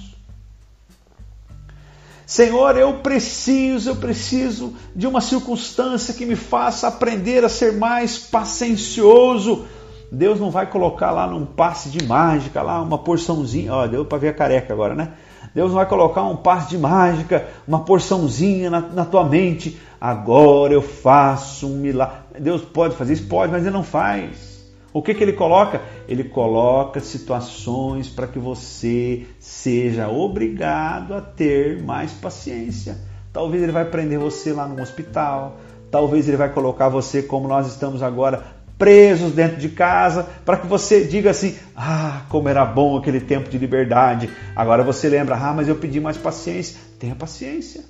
Senhor, 2.26 2.78
eu 2.78 3.00
preciso, 3.00 3.90
eu 3.90 3.96
preciso 3.96 4.76
de 4.96 5.08
uma 5.08 5.20
circunstância 5.20 6.14
que 6.14 6.28
me 6.28 6.36
faça 6.36 6.88
aprender 6.88 7.44
a 7.44 7.50
ser 7.50 7.74
mais 7.74 8.20
paciencioso. 8.20 9.66
Deus 10.12 10.40
não 10.40 10.52
vai 10.52 10.68
colocar 10.68 11.10
lá 11.10 11.26
num 11.26 11.46
passe 11.46 11.90
de 11.90 12.06
mágica, 12.06 12.62
lá 12.62 12.82
uma 12.82 13.00
porçãozinha, 13.00 13.74
ó, 13.74 13.88
deu 13.88 14.06
para 14.06 14.20
ver 14.20 14.30
a 14.30 14.34
careca 14.34 14.74
agora, 14.74 14.94
né? 14.94 15.14
Deus 15.56 15.70
não 15.70 15.78
vai 15.78 15.88
colocar 15.88 16.24
um 16.24 16.36
passe 16.36 16.70
de 16.70 16.78
mágica, 16.78 17.48
uma 17.68 17.80
porçãozinha 17.80 18.70
na, 18.70 18.82
na 18.82 19.06
tua 19.06 19.24
mente. 19.24 19.80
Agora 20.00 20.74
eu 20.74 20.82
faço 20.82 21.68
um 21.68 21.78
milagre. 21.78 22.29
Deus 22.40 22.62
pode 22.62 22.96
fazer 22.96 23.14
isso? 23.14 23.28
Pode, 23.28 23.52
mas 23.52 23.64
Ele 23.64 23.74
não 23.74 23.84
faz. 23.84 24.50
O 24.92 25.04
que, 25.04 25.14
que 25.14 25.24
ele 25.24 25.34
coloca? 25.34 25.82
Ele 26.08 26.24
coloca 26.24 27.00
situações 27.00 28.08
para 28.08 28.26
que 28.26 28.40
você 28.40 29.28
seja 29.40 30.10
obrigado 30.10 31.14
a 31.14 31.22
ter 31.22 31.84
mais 31.84 32.12
paciência. 32.12 32.98
Talvez 33.32 33.62
ele 33.62 33.72
vai 33.72 33.86
prender 33.86 34.18
você 34.18 34.52
lá 34.52 34.68
no 34.68 34.82
hospital, 34.82 35.58
talvez 35.92 36.28
ele 36.28 36.38
vai 36.38 36.52
colocar 36.52 36.90
você 36.90 37.22
como 37.22 37.48
nós 37.48 37.68
estamos 37.68 38.02
agora, 38.02 38.44
presos 38.80 39.34
dentro 39.34 39.58
de 39.58 39.70
casa, 39.70 40.28
para 40.44 40.58
que 40.58 40.66
você 40.66 41.04
diga 41.06 41.30
assim: 41.30 41.56
"Ah, 41.76 42.24
como 42.28 42.50
era 42.50 42.66
bom 42.66 42.98
aquele 42.98 43.20
tempo 43.20 43.48
de 43.48 43.60
liberdade". 43.60 44.28
Agora 44.56 44.82
você 44.82 45.08
lembra: 45.08 45.36
"Ah, 45.36 45.54
mas 45.54 45.68
eu 45.68 45.76
pedi 45.76 46.00
mais 46.00 46.18
paciência". 46.18 46.80
Tenha 46.98 47.14
paciência. 47.14 47.84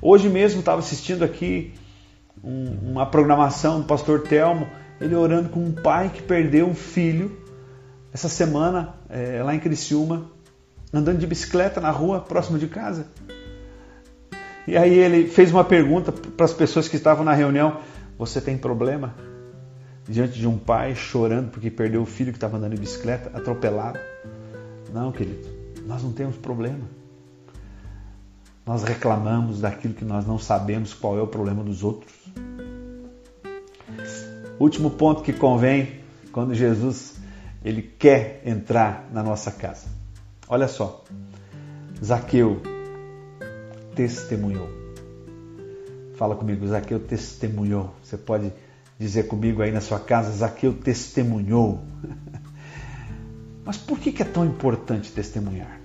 Hoje 0.00 0.28
mesmo 0.28 0.60
estava 0.60 0.78
assistindo 0.78 1.24
aqui 1.24 1.74
um, 2.42 2.90
uma 2.90 3.06
programação 3.06 3.80
do 3.80 3.86
pastor 3.86 4.22
Telmo 4.22 4.66
ele 5.00 5.14
orando 5.14 5.48
com 5.50 5.60
um 5.60 5.72
pai 5.72 6.10
que 6.10 6.22
perdeu 6.22 6.66
um 6.66 6.74
filho 6.74 7.36
essa 8.12 8.28
semana 8.28 8.94
é, 9.10 9.42
lá 9.42 9.54
em 9.54 9.60
Criciúma, 9.60 10.30
andando 10.92 11.18
de 11.18 11.26
bicicleta 11.26 11.80
na 11.80 11.90
rua 11.90 12.20
próximo 12.20 12.58
de 12.58 12.66
casa. 12.66 13.06
E 14.66 14.76
aí 14.76 14.94
ele 14.94 15.28
fez 15.28 15.52
uma 15.52 15.64
pergunta 15.64 16.10
para 16.10 16.46
as 16.46 16.52
pessoas 16.52 16.88
que 16.88 16.96
estavam 16.96 17.24
na 17.24 17.34
reunião: 17.34 17.80
Você 18.18 18.40
tem 18.40 18.56
problema? 18.56 19.14
Diante 20.08 20.38
de 20.38 20.46
um 20.46 20.56
pai 20.56 20.94
chorando 20.94 21.50
porque 21.50 21.70
perdeu 21.70 22.00
o 22.00 22.06
filho 22.06 22.32
que 22.32 22.36
estava 22.36 22.56
andando 22.56 22.74
de 22.74 22.80
bicicleta, 22.80 23.30
atropelado. 23.36 23.98
Não, 24.92 25.12
querido, 25.12 25.46
nós 25.84 26.02
não 26.02 26.12
temos 26.12 26.36
problema. 26.36 26.84
Nós 28.64 28.82
reclamamos 28.82 29.60
daquilo 29.60 29.94
que 29.94 30.04
nós 30.04 30.26
não 30.26 30.38
sabemos 30.38 30.94
qual 30.94 31.18
é 31.18 31.22
o 31.22 31.26
problema 31.26 31.62
dos 31.62 31.84
outros. 31.84 32.15
Último 34.58 34.90
ponto 34.90 35.22
que 35.22 35.32
convém 35.32 36.00
quando 36.32 36.54
Jesus 36.54 37.16
ele 37.64 37.82
quer 37.82 38.42
entrar 38.44 39.08
na 39.12 39.22
nossa 39.22 39.50
casa. 39.50 39.88
Olha 40.48 40.68
só, 40.68 41.04
Zaqueu 42.02 42.62
testemunhou. 43.94 44.68
Fala 46.16 46.34
comigo, 46.34 46.66
Zaqueu 46.66 47.00
testemunhou. 47.00 47.94
Você 48.02 48.16
pode 48.16 48.52
dizer 48.98 49.24
comigo 49.24 49.62
aí 49.62 49.70
na 49.70 49.80
sua 49.80 49.98
casa, 49.98 50.30
Zaqueu 50.30 50.72
testemunhou. 50.72 51.82
Mas 53.64 53.76
por 53.76 53.98
que 53.98 54.22
é 54.22 54.24
tão 54.24 54.46
importante 54.46 55.10
testemunhar? 55.10 55.80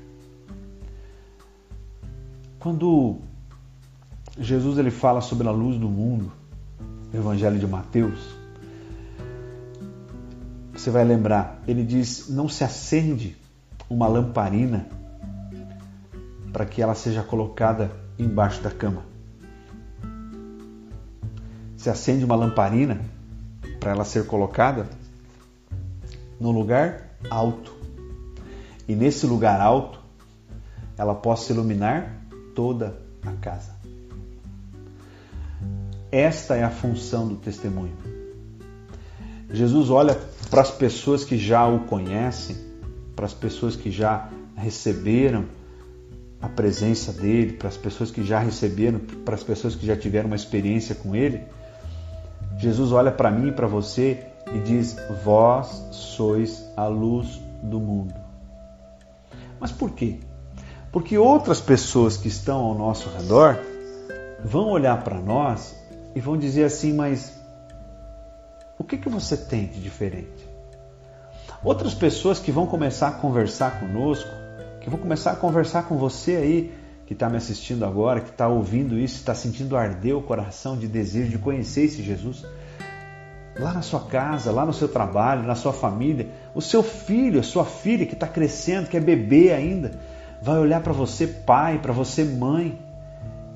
Quando 2.59 3.19
Jesus 4.39 4.77
ele 4.77 4.91
fala 4.91 5.19
sobre 5.19 5.47
a 5.47 5.51
luz 5.51 5.77
do 5.77 5.89
mundo, 5.89 6.31
no 7.11 7.19
Evangelho 7.19 7.57
de 7.57 7.65
Mateus, 7.65 8.40
você 10.81 10.89
vai 10.89 11.03
lembrar, 11.03 11.61
ele 11.67 11.83
diz: 11.83 12.27
não 12.27 12.49
se 12.49 12.63
acende 12.63 13.37
uma 13.87 14.07
lamparina 14.07 14.87
para 16.51 16.65
que 16.65 16.81
ela 16.81 16.95
seja 16.95 17.21
colocada 17.21 17.91
embaixo 18.17 18.63
da 18.63 18.71
cama. 18.71 19.03
Se 21.77 21.87
acende 21.87 22.25
uma 22.25 22.35
lamparina 22.35 22.99
para 23.79 23.91
ela 23.91 24.03
ser 24.03 24.25
colocada 24.25 24.89
num 26.39 26.51
lugar 26.51 27.11
alto. 27.29 27.71
E 28.87 28.95
nesse 28.95 29.27
lugar 29.27 29.61
alto, 29.61 29.99
ela 30.97 31.13
possa 31.13 31.53
iluminar 31.53 32.11
toda 32.55 32.97
a 33.23 33.31
casa. 33.33 33.75
Esta 36.11 36.55
é 36.55 36.63
a 36.63 36.71
função 36.71 37.27
do 37.27 37.35
testemunho. 37.35 37.95
Jesus 39.51 39.89
olha 39.91 40.15
para 40.51 40.61
as 40.61 40.69
pessoas 40.69 41.23
que 41.23 41.37
já 41.37 41.65
o 41.65 41.79
conhecem, 41.85 42.57
para 43.15 43.25
as 43.25 43.33
pessoas 43.33 43.77
que 43.77 43.89
já 43.89 44.27
receberam 44.57 45.45
a 46.41 46.49
presença 46.49 47.13
dele, 47.13 47.53
para 47.53 47.69
as 47.69 47.77
pessoas 47.77 48.11
que 48.11 48.21
já 48.21 48.37
receberam, 48.37 48.99
para 48.99 49.35
as 49.35 49.43
pessoas 49.43 49.75
que 49.75 49.85
já 49.85 49.95
tiveram 49.95 50.27
uma 50.27 50.35
experiência 50.35 50.93
com 50.93 51.15
ele. 51.15 51.41
Jesus 52.57 52.91
olha 52.91 53.13
para 53.13 53.31
mim 53.31 53.47
e 53.47 53.51
para 53.53 53.65
você 53.65 54.25
e 54.53 54.59
diz: 54.59 54.97
Vós 55.23 55.67
sois 55.91 56.61
a 56.75 56.85
luz 56.85 57.39
do 57.63 57.79
mundo. 57.79 58.13
Mas 59.57 59.71
por 59.71 59.91
quê? 59.91 60.19
Porque 60.91 61.17
outras 61.17 61.61
pessoas 61.61 62.17
que 62.17 62.27
estão 62.27 62.57
ao 62.57 62.75
nosso 62.75 63.09
redor 63.09 63.57
vão 64.43 64.69
olhar 64.69 65.01
para 65.01 65.17
nós 65.17 65.73
e 66.13 66.19
vão 66.19 66.35
dizer 66.35 66.65
assim: 66.65 66.91
Mas 66.91 67.40
que, 68.91 68.97
que 68.97 69.09
você 69.09 69.37
tem 69.37 69.67
de 69.67 69.79
diferente? 69.79 70.49
Outras 71.63 71.93
pessoas 71.93 72.39
que 72.39 72.51
vão 72.51 72.65
começar 72.65 73.07
a 73.07 73.11
conversar 73.11 73.79
conosco, 73.79 74.29
que 74.81 74.89
vão 74.89 74.99
começar 74.99 75.31
a 75.31 75.35
conversar 75.35 75.83
com 75.83 75.97
você 75.97 76.35
aí, 76.35 76.73
que 77.05 77.13
está 77.13 77.29
me 77.29 77.37
assistindo 77.37 77.85
agora, 77.85 78.19
que 78.19 78.31
está 78.31 78.49
ouvindo 78.49 78.99
isso, 78.99 79.15
está 79.15 79.33
sentindo 79.33 79.77
arder 79.77 80.17
o 80.17 80.21
coração 80.21 80.77
de 80.77 80.87
desejo 80.87 81.29
de 81.29 81.37
conhecer 81.37 81.85
esse 81.85 82.03
Jesus. 82.03 82.45
Lá 83.57 83.73
na 83.73 83.81
sua 83.81 84.01
casa, 84.01 84.51
lá 84.51 84.65
no 84.65 84.73
seu 84.73 84.89
trabalho, 84.89 85.43
na 85.43 85.55
sua 85.55 85.71
família, 85.71 86.27
o 86.53 86.61
seu 86.61 86.83
filho, 86.83 87.39
a 87.39 87.43
sua 87.43 87.63
filha 87.63 88.05
que 88.05 88.13
está 88.13 88.27
crescendo, 88.27 88.89
que 88.89 88.97
é 88.97 88.99
bebê 88.99 89.53
ainda, 89.53 89.91
vai 90.41 90.57
olhar 90.57 90.81
para 90.81 90.91
você, 90.91 91.27
pai, 91.27 91.79
para 91.79 91.93
você, 91.93 92.25
mãe, 92.25 92.77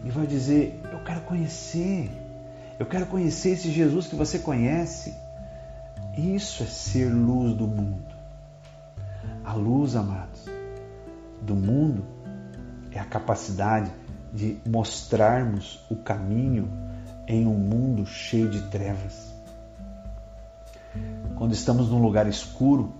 e 0.03 0.09
vai 0.09 0.27
dizer: 0.27 0.79
Eu 0.91 0.99
quero 0.99 1.21
conhecer, 1.21 2.09
eu 2.79 2.85
quero 2.85 3.05
conhecer 3.05 3.51
esse 3.51 3.69
Jesus 3.69 4.07
que 4.07 4.15
você 4.15 4.39
conhece. 4.39 5.24
Isso 6.17 6.63
é 6.63 6.65
ser 6.65 7.09
luz 7.09 7.53
do 7.55 7.67
mundo. 7.67 8.15
A 9.43 9.53
luz, 9.53 9.95
amados, 9.95 10.45
do 11.41 11.55
mundo 11.55 12.05
é 12.91 12.99
a 12.99 13.05
capacidade 13.05 13.91
de 14.33 14.57
mostrarmos 14.65 15.85
o 15.89 15.95
caminho 15.95 16.69
em 17.27 17.45
um 17.45 17.53
mundo 17.53 18.05
cheio 18.05 18.49
de 18.49 18.61
trevas. 18.63 19.33
Quando 21.35 21.53
estamos 21.53 21.89
num 21.89 22.01
lugar 22.01 22.27
escuro, 22.27 22.93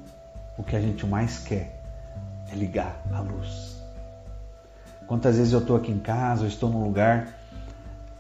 o 0.58 0.64
que 0.64 0.76
a 0.76 0.82
gente 0.82 1.06
mais 1.06 1.40
quer 1.40 1.82
é 2.52 2.56
ligar 2.56 3.02
a 3.14 3.22
luz. 3.22 3.82
Quantas 5.08 5.38
vezes 5.38 5.54
eu 5.54 5.60
estou 5.60 5.78
aqui 5.78 5.92
em 5.92 6.00
casa, 6.00 6.44
eu 6.44 6.48
estou 6.48 6.70
num 6.70 6.84
lugar 6.84 7.28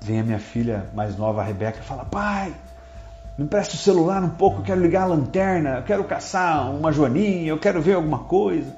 Vem 0.05 0.19
a 0.19 0.23
minha 0.23 0.37
filha 0.37 0.85
mais 0.93 1.17
nova, 1.17 1.41
a 1.41 1.43
Rebeca, 1.43 1.79
e 1.79 1.81
fala: 1.81 2.05
Pai, 2.05 2.53
me 3.37 3.43
empresta 3.43 3.75
o 3.75 3.77
celular 3.77 4.23
um 4.23 4.29
pouco, 4.29 4.59
eu 4.59 4.63
quero 4.63 4.81
ligar 4.81 5.03
a 5.03 5.07
lanterna, 5.07 5.77
eu 5.77 5.83
quero 5.83 6.03
caçar 6.05 6.71
uma 6.71 6.91
joaninha, 6.91 7.47
eu 7.47 7.59
quero 7.59 7.81
ver 7.81 7.93
alguma 7.93 8.19
coisa. 8.19 8.73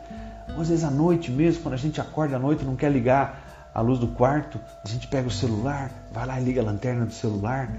Às 0.59 0.69
vezes 0.69 0.83
à 0.83 0.89
noite 0.89 1.29
mesmo, 1.29 1.61
quando 1.61 1.75
a 1.75 1.77
gente 1.77 2.01
acorda 2.01 2.37
à 2.37 2.39
noite 2.39 2.63
e 2.63 2.65
não 2.65 2.75
quer 2.75 2.91
ligar 2.91 3.69
a 3.73 3.81
luz 3.81 3.99
do 3.99 4.07
quarto, 4.07 4.59
a 4.83 4.87
gente 4.87 5.07
pega 5.07 5.27
o 5.27 5.31
celular, 5.31 5.91
vai 6.11 6.25
lá 6.25 6.41
e 6.41 6.43
liga 6.43 6.61
a 6.61 6.63
lanterna 6.63 7.05
do 7.05 7.13
celular. 7.13 7.71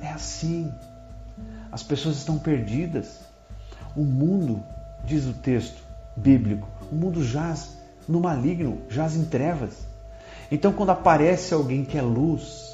É 0.00 0.08
assim. 0.08 0.72
As 1.72 1.82
pessoas 1.82 2.16
estão 2.16 2.38
perdidas. 2.38 3.20
O 3.96 4.04
mundo, 4.04 4.62
diz 5.04 5.26
o 5.26 5.32
texto 5.32 5.82
bíblico, 6.16 6.68
o 6.92 6.94
mundo 6.94 7.24
jaz 7.24 7.76
no 8.08 8.20
maligno, 8.20 8.82
jaz 8.88 9.16
em 9.16 9.24
trevas. 9.24 9.72
Então, 10.50 10.72
quando 10.72 10.90
aparece 10.90 11.52
alguém 11.52 11.84
que 11.84 11.98
é 11.98 12.02
luz, 12.02 12.69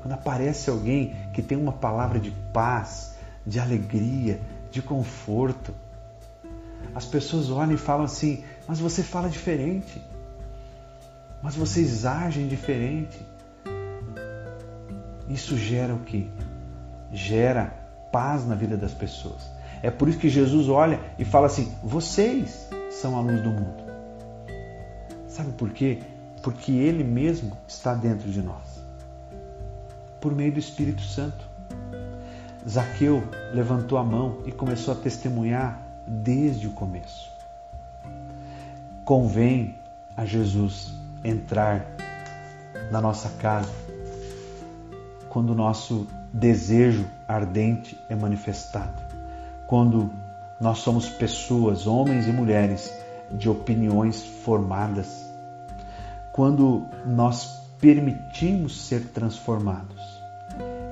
quando 0.00 0.14
aparece 0.14 0.70
alguém 0.70 1.14
que 1.32 1.42
tem 1.42 1.58
uma 1.58 1.72
palavra 1.72 2.18
de 2.18 2.30
paz, 2.52 3.14
de 3.46 3.58
alegria, 3.58 4.40
de 4.70 4.80
conforto, 4.80 5.74
as 6.94 7.04
pessoas 7.04 7.50
olham 7.50 7.74
e 7.74 7.78
falam 7.78 8.04
assim: 8.04 8.44
Mas 8.66 8.78
você 8.78 9.02
fala 9.02 9.28
diferente, 9.28 10.02
mas 11.42 11.54
vocês 11.54 12.04
agem 12.04 12.48
diferente. 12.48 13.18
Isso 15.28 15.56
gera 15.56 15.94
o 15.94 16.00
que? 16.00 16.30
Gera 17.12 17.66
paz 18.10 18.46
na 18.46 18.54
vida 18.54 18.76
das 18.76 18.92
pessoas. 18.92 19.48
É 19.82 19.90
por 19.90 20.08
isso 20.08 20.18
que 20.18 20.28
Jesus 20.28 20.68
olha 20.68 21.00
e 21.18 21.24
fala 21.24 21.46
assim: 21.46 21.72
Vocês 21.82 22.68
são 22.90 23.16
a 23.16 23.20
luz 23.20 23.42
do 23.42 23.50
mundo. 23.50 23.90
Sabe 25.28 25.52
por 25.52 25.70
quê? 25.70 26.00
porque 26.42 26.72
Ele 26.72 27.04
mesmo 27.04 27.56
está 27.66 27.94
dentro 27.94 28.30
de 28.30 28.42
nós, 28.42 28.69
por 30.20 30.34
meio 30.34 30.52
do 30.52 30.58
Espírito 30.58 31.02
Santo. 31.02 31.48
Zaqueu 32.68 33.22
levantou 33.54 33.98
a 33.98 34.04
mão 34.04 34.38
e 34.46 34.52
começou 34.52 34.92
a 34.92 34.96
testemunhar 34.96 35.80
desde 36.06 36.66
o 36.66 36.70
começo. 36.70 37.30
Convém 39.04 39.76
a 40.16 40.24
Jesus 40.24 40.92
entrar 41.24 41.86
na 42.90 43.00
nossa 43.00 43.30
casa 43.30 43.72
quando 45.28 45.50
o 45.50 45.54
nosso 45.54 46.06
desejo 46.32 47.06
ardente 47.26 47.98
é 48.08 48.14
manifestado, 48.14 49.00
quando 49.66 50.10
nós 50.60 50.78
somos 50.78 51.08
pessoas, 51.08 51.86
homens 51.86 52.26
e 52.26 52.32
mulheres, 52.32 52.92
de 53.30 53.48
opiniões 53.48 54.22
formadas 54.22 55.30
quando 56.32 56.86
nós 57.04 57.59
permitimos 57.80 58.86
ser 58.86 59.06
transformados 59.06 60.00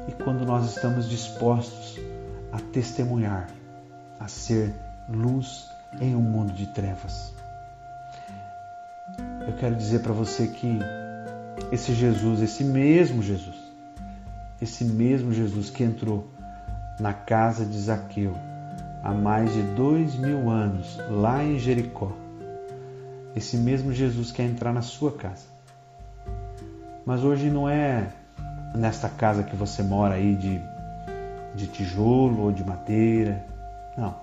e 0.08 0.12
quando 0.24 0.46
nós 0.46 0.74
estamos 0.74 1.08
dispostos 1.08 2.00
a 2.50 2.58
testemunhar, 2.58 3.48
a 4.18 4.26
ser 4.26 4.74
luz 5.08 5.68
em 6.00 6.16
um 6.16 6.22
mundo 6.22 6.52
de 6.54 6.66
trevas. 6.68 7.34
Eu 9.46 9.54
quero 9.58 9.76
dizer 9.76 10.00
para 10.00 10.12
você 10.12 10.46
que 10.46 10.78
esse 11.70 11.92
Jesus, 11.92 12.40
esse 12.40 12.64
mesmo 12.64 13.22
Jesus, 13.22 13.56
esse 14.60 14.84
mesmo 14.84 15.32
Jesus 15.32 15.68
que 15.68 15.84
entrou 15.84 16.26
na 16.98 17.12
casa 17.12 17.64
de 17.64 17.78
Zaqueu 17.78 18.34
há 19.02 19.12
mais 19.12 19.52
de 19.52 19.62
dois 19.74 20.14
mil 20.16 20.48
anos, 20.48 20.98
lá 21.10 21.44
em 21.44 21.58
Jericó, 21.58 22.12
esse 23.36 23.56
mesmo 23.56 23.92
Jesus 23.92 24.32
quer 24.32 24.44
entrar 24.44 24.72
na 24.72 24.82
sua 24.82 25.12
casa. 25.12 25.57
Mas 27.08 27.24
hoje 27.24 27.48
não 27.48 27.66
é 27.66 28.06
nesta 28.74 29.08
casa 29.08 29.42
que 29.42 29.56
você 29.56 29.82
mora 29.82 30.16
aí 30.16 30.34
de, 30.34 30.60
de 31.54 31.66
tijolo 31.66 32.42
ou 32.42 32.52
de 32.52 32.62
madeira. 32.62 33.42
Não. 33.96 34.14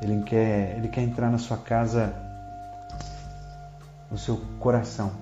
Ele 0.00 0.20
quer, 0.24 0.78
ele 0.78 0.88
quer 0.88 1.02
entrar 1.02 1.30
na 1.30 1.38
sua 1.38 1.56
casa, 1.56 2.12
no 4.10 4.18
seu 4.18 4.36
coração, 4.58 5.12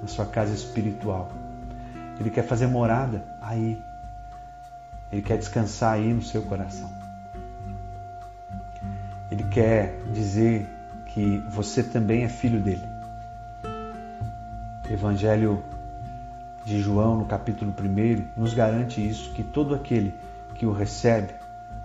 na 0.00 0.08
sua 0.08 0.26
casa 0.26 0.52
espiritual. 0.52 1.30
Ele 2.18 2.30
quer 2.30 2.42
fazer 2.42 2.66
morada 2.66 3.22
aí. 3.40 3.80
Ele 5.12 5.22
quer 5.22 5.38
descansar 5.38 5.92
aí 5.92 6.12
no 6.12 6.22
seu 6.22 6.42
coração. 6.42 6.90
Ele 9.30 9.44
quer 9.44 9.96
dizer 10.12 10.66
que 11.06 11.38
você 11.50 11.84
também 11.84 12.24
é 12.24 12.28
filho 12.28 12.60
dele. 12.60 12.91
Evangelho 14.92 15.64
de 16.66 16.78
João, 16.78 17.16
no 17.16 17.24
capítulo 17.24 17.72
1, 17.78 18.38
nos 18.38 18.52
garante 18.52 19.06
isso: 19.06 19.32
que 19.32 19.42
todo 19.42 19.74
aquele 19.74 20.14
que 20.54 20.66
o 20.66 20.72
recebe 20.72 21.32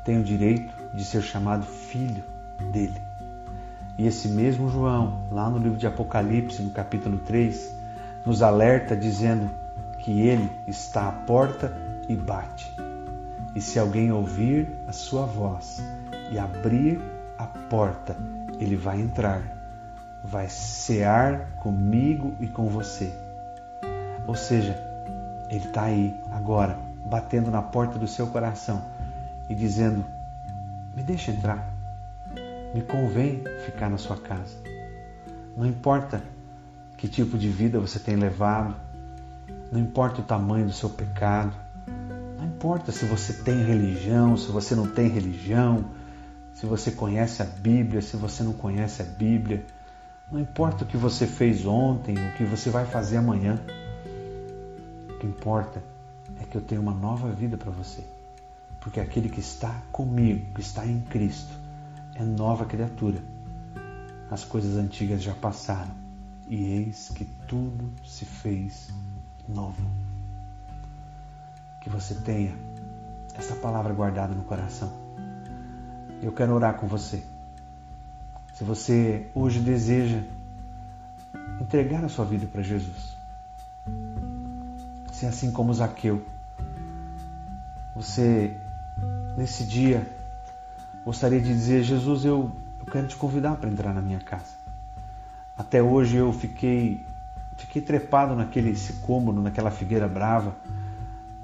tem 0.03 0.20
o 0.20 0.24
direito 0.24 0.74
de 0.93 1.05
ser 1.05 1.22
chamado 1.22 1.66
filho 1.66 2.24
dele. 2.72 3.01
E 3.97 4.05
esse 4.05 4.28
mesmo 4.28 4.70
João, 4.70 5.22
lá 5.32 5.49
no 5.49 5.58
livro 5.58 5.78
de 5.78 5.88
Apocalipse, 5.88 6.62
no 6.62 6.70
capítulo 6.70 7.18
3, 7.20 7.76
nos 8.26 8.41
alerta 8.41 8.95
dizendo 8.95 9.49
que 9.99 10.20
ele 10.20 10.51
está 10.68 11.08
à 11.08 11.12
porta 11.12 11.74
e 12.10 12.16
bate. 12.16 12.72
E 13.55 13.62
se 13.62 13.80
alguém 13.80 14.12
ouvir 14.12 14.70
a 14.86 14.91
sua 14.91 15.26
voz 15.26 15.82
e 16.30 16.38
abrir 16.38 16.99
a 17.38 17.47
porta, 17.47 18.18
ele 18.60 18.76
vai 18.76 18.99
entrar, 18.99 19.41
vai 20.24 20.49
cear 20.49 21.51
comigo 21.57 22.36
e 22.39 22.47
com 22.47 22.68
você. 22.68 23.13
Ou 24.26 24.36
seja, 24.36 24.76
ele 25.49 25.65
está 25.65 25.84
aí 25.84 26.13
agora, 26.32 26.78
batendo 27.05 27.49
na 27.49 27.61
porta 27.61 27.97
do 27.97 28.07
seu 28.07 28.28
coração 28.28 28.84
e 29.49 29.55
dizendo: 29.55 30.03
Me 30.95 31.03
deixa 31.03 31.32
entrar, 31.32 31.74
me 32.74 32.82
convém 32.82 33.43
ficar 33.65 33.89
na 33.89 33.97
sua 33.97 34.18
casa. 34.18 34.55
Não 35.55 35.65
importa 35.65 36.22
que 36.97 37.07
tipo 37.07 37.38
de 37.38 37.49
vida 37.49 37.80
você 37.80 37.99
tem 37.99 38.15
levado, 38.15 38.76
não 39.72 39.80
importa 39.80 40.22
o 40.22 40.24
tamanho 40.24 40.65
do 40.65 40.74
seu 40.74 40.89
pecado, 40.89 41.55
não 42.38 42.45
importa 42.45 42.91
se 42.91 43.05
você 43.05 43.34
tem 43.34 43.63
religião, 43.63 44.36
se 44.36 44.51
você 44.51 44.76
não 44.76 44.88
tem 44.88 45.07
religião, 45.07 45.86
se 46.53 46.65
você 46.65 46.91
conhece 46.91 47.41
a 47.41 47.45
Bíblia, 47.45 48.01
se 48.01 48.18
você 48.18 48.43
não 48.43 48.53
conhece 48.53 49.01
a 49.01 49.05
Bíblia, 49.05 49.63
não 50.32 50.42
importa 50.42 50.84
o 50.84 50.88
que 50.88 50.98
você 50.98 51.26
fez 51.26 51.66
ontem, 51.66 52.16
o 52.16 52.34
que 52.36 52.44
você 52.44 52.70
vai 52.70 52.86
fazer 52.86 53.18
amanhã. 53.18 53.60
O 55.10 55.20
que 55.20 55.26
importa 55.26 55.82
é 56.42 56.44
que 56.44 56.58
eu 56.58 56.62
tenho 56.62 56.82
uma 56.82 56.94
nova 56.94 57.32
vida 57.32 57.58
para 57.58 57.72
você. 57.72 58.04
Porque 58.82 59.00
aquele 59.00 59.30
que 59.30 59.40
está 59.40 59.82
comigo, 59.92 60.54
que 60.54 60.62
está 60.62 60.86
em 60.86 61.00
Cristo, 61.02 61.54
é 62.16 62.24
nova 62.24 62.66
criatura. 62.66 63.20
As 64.30 64.44
coisas 64.44 64.76
antigas 64.76 65.24
já 65.24 65.34
passaram 65.34 65.96
e 66.50 66.74
eis 66.74 67.10
que 67.16 67.24
tudo 67.48 67.90
se 68.06 68.26
fez 68.26 68.90
novo. 69.48 69.82
Que 71.80 71.90
você 71.90 72.16
tenha 72.16 72.54
essa 73.34 73.56
palavra 73.56 73.94
guardada 73.94 74.34
no 74.34 74.44
coração. 74.44 74.92
Eu 76.22 76.34
quero 76.34 76.54
orar 76.54 76.78
com 76.78 76.88
você. 76.88 77.24
Se 78.58 78.64
você 78.64 79.28
hoje 79.36 79.60
deseja 79.60 80.24
entregar 81.62 82.03
a 82.03 82.10
sua 82.10 82.26
vida 82.26 82.47
para 82.51 82.64
Jesus, 82.64 83.16
se 85.12 85.28
assim 85.28 85.51
como 85.51 85.72
Zaqueu, 85.72 86.26
você 87.93 88.58
nesse 89.38 89.64
dia 89.64 90.08
gostaria 91.05 91.39
de 91.39 91.53
dizer: 91.53 91.84
Jesus, 91.84 92.26
eu, 92.26 92.51
eu 92.80 92.91
quero 92.91 93.05
te 93.05 93.16
convidar 93.16 93.58
para 93.58 93.70
entrar 93.70 93.93
na 93.93 94.01
minha 94.01 94.20
casa. 94.20 94.55
Até 95.55 95.84
hoje 95.84 96.18
eu 96.18 96.34
fiquei, 96.34 97.05
fiquei 97.58 97.80
trepado 97.84 98.36
naquele 98.36 98.74
cômodo, 99.01 99.39
naquela 99.39 99.70
figueira 99.70 100.08
brava. 100.08 100.55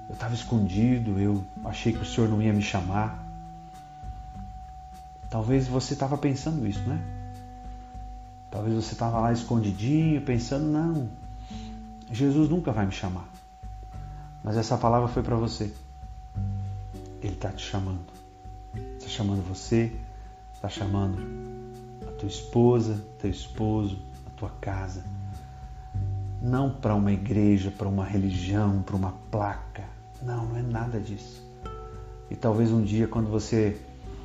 Eu 0.10 0.16
estava 0.16 0.34
escondido, 0.34 1.20
eu 1.20 1.44
achei 1.64 1.94
que 1.94 2.00
o 2.00 2.06
Senhor 2.06 2.28
não 2.28 2.42
ia 2.42 2.52
me 2.52 2.64
chamar. 2.64 3.23
Talvez 5.34 5.68
você 5.68 5.94
estava 5.94 6.16
pensando 6.16 6.68
isso, 6.68 6.88
né? 6.88 7.04
Talvez 8.52 8.76
você 8.76 8.94
estava 8.94 9.20
lá 9.20 9.34
escondidinho, 9.34 10.22
pensando, 10.22 10.66
não, 10.66 11.10
Jesus 12.12 12.48
nunca 12.52 12.72
vai 12.72 12.86
me 12.86 12.92
chamar. 12.92 13.28
Mas 14.44 14.58
essa 14.58 14.78
palavra 14.78 15.08
foi 15.08 15.24
para 15.24 15.36
você. 15.36 15.74
Ele 17.20 17.34
está 17.34 17.50
te 17.50 17.66
chamando. 17.66 18.06
Está 18.76 19.10
chamando 19.10 19.42
você, 19.42 19.96
está 20.54 20.70
chamando 20.70 21.18
a 22.08 22.12
tua 22.12 22.30
esposa, 22.30 23.04
teu 23.20 23.32
esposo, 23.32 23.98
a 24.28 24.30
tua 24.38 24.52
casa. 24.62 25.04
Não 26.44 26.70
para 26.70 26.94
uma 26.94 27.12
igreja, 27.12 27.72
para 27.72 27.88
uma 27.88 28.06
religião, 28.06 28.84
para 28.84 28.96
uma 28.96 29.16
placa. 29.32 29.86
Não, 30.22 30.46
não 30.46 30.58
é 30.58 30.62
nada 30.62 31.00
disso. 31.00 31.44
E 32.30 32.36
talvez 32.36 32.72
um 32.72 32.84
dia, 32.84 33.08
quando 33.08 33.32
você 33.32 33.82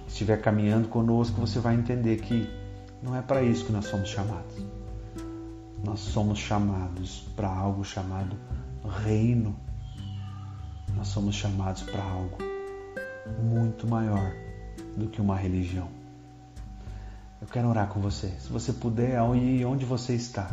estiver 0.08 0.40
caminhando 0.40 0.88
conosco, 0.88 1.40
você 1.40 1.60
vai 1.60 1.74
entender 1.74 2.16
que 2.16 2.48
não 3.02 3.14
é 3.14 3.22
para 3.22 3.42
isso 3.42 3.66
que 3.66 3.72
nós 3.72 3.86
somos 3.86 4.08
chamados. 4.08 4.54
Nós 5.84 6.00
somos 6.00 6.38
chamados 6.38 7.28
para 7.36 7.48
algo 7.48 7.84
chamado 7.84 8.36
reino. 9.04 9.54
Nós 10.96 11.08
somos 11.08 11.36
chamados 11.36 11.82
para 11.82 12.02
algo 12.02 12.38
muito 13.40 13.86
maior 13.86 14.32
do 14.96 15.08
que 15.08 15.20
uma 15.20 15.36
religião. 15.36 15.88
Eu 17.40 17.46
quero 17.46 17.68
orar 17.68 17.88
com 17.88 18.00
você. 18.00 18.28
Se 18.40 18.50
você 18.50 18.72
puder, 18.72 19.20
ir 19.36 19.64
onde 19.64 19.84
você 19.84 20.14
está. 20.14 20.50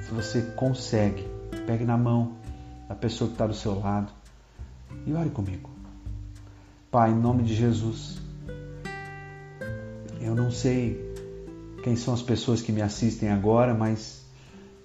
Se 0.00 0.10
você 0.12 0.40
consegue, 0.56 1.28
pegue 1.66 1.84
na 1.84 1.98
mão 1.98 2.36
da 2.88 2.94
pessoa 2.94 3.28
que 3.28 3.34
está 3.34 3.46
do 3.46 3.54
seu 3.54 3.78
lado 3.78 4.10
e 5.04 5.12
ore 5.12 5.28
comigo. 5.30 5.75
Pai, 6.90 7.10
em 7.10 7.16
nome 7.16 7.42
de 7.42 7.54
Jesus, 7.54 8.20
eu 10.20 10.34
não 10.34 10.50
sei 10.50 11.14
quem 11.82 11.96
são 11.96 12.14
as 12.14 12.22
pessoas 12.22 12.62
que 12.62 12.72
me 12.72 12.80
assistem 12.80 13.28
agora, 13.28 13.74
mas 13.74 14.24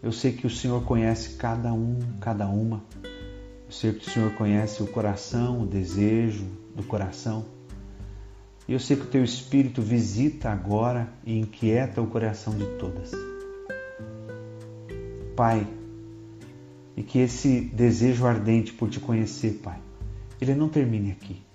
eu 0.02 0.12
sei 0.12 0.32
que 0.32 0.48
o 0.48 0.50
Senhor 0.50 0.84
conhece 0.84 1.36
cada 1.36 1.72
um, 1.72 2.00
cada 2.20 2.48
uma. 2.48 2.84
Eu 3.04 3.72
sei 3.72 3.94
que 3.94 4.08
o 4.08 4.12
Senhor 4.12 4.34
conhece 4.34 4.82
o 4.82 4.88
coração, 4.88 5.62
o 5.62 5.68
desejo 5.68 6.46
do 6.76 6.84
coração. 6.84 7.46
E 8.68 8.74
eu 8.74 8.80
sei 8.80 8.98
que 8.98 9.04
o 9.04 9.08
teu 9.08 9.24
Espírito 9.24 9.82
visita 9.82 10.50
agora 10.50 11.08
e 11.26 11.38
inquieta 11.38 12.02
o 12.02 12.08
coração 12.08 12.58
de 12.58 12.66
todas. 12.78 13.12
Pai, 15.36 15.68
e 16.98 17.04
que 17.04 17.20
esse 17.20 17.62
desejo 17.62 18.26
ardente 18.26 18.74
por 18.74 18.90
te 18.90 19.00
conhecer, 19.00 19.60
Pai, 19.64 19.80
ele 20.40 20.56
não 20.56 20.68
termine 20.68 21.12
aqui. 21.12 21.51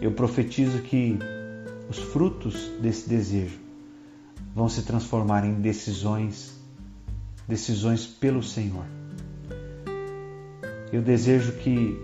Eu 0.00 0.12
profetizo 0.12 0.80
que 0.82 1.18
os 1.88 1.98
frutos 1.98 2.70
desse 2.80 3.08
desejo 3.08 3.58
vão 4.54 4.68
se 4.68 4.82
transformar 4.82 5.44
em 5.44 5.54
decisões, 5.54 6.56
decisões 7.48 8.06
pelo 8.06 8.40
Senhor. 8.40 8.84
Eu 10.92 11.02
desejo 11.02 11.52
que 11.54 11.98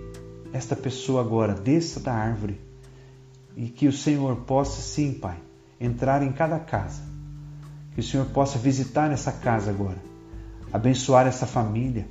esta 0.52 0.74
pessoa 0.74 1.20
agora 1.20 1.54
desça 1.54 2.00
da 2.00 2.12
árvore 2.12 2.60
e 3.56 3.68
que 3.68 3.86
o 3.86 3.92
Senhor 3.92 4.36
possa, 4.38 4.82
sim, 4.82 5.12
Pai, 5.12 5.38
entrar 5.80 6.20
em 6.20 6.32
cada 6.32 6.58
casa. 6.58 7.02
Que 7.94 8.00
o 8.00 8.02
Senhor 8.02 8.26
possa 8.26 8.58
visitar 8.58 9.12
essa 9.12 9.30
casa 9.30 9.70
agora, 9.70 10.02
abençoar 10.72 11.28
essa 11.28 11.46
família, 11.46 12.08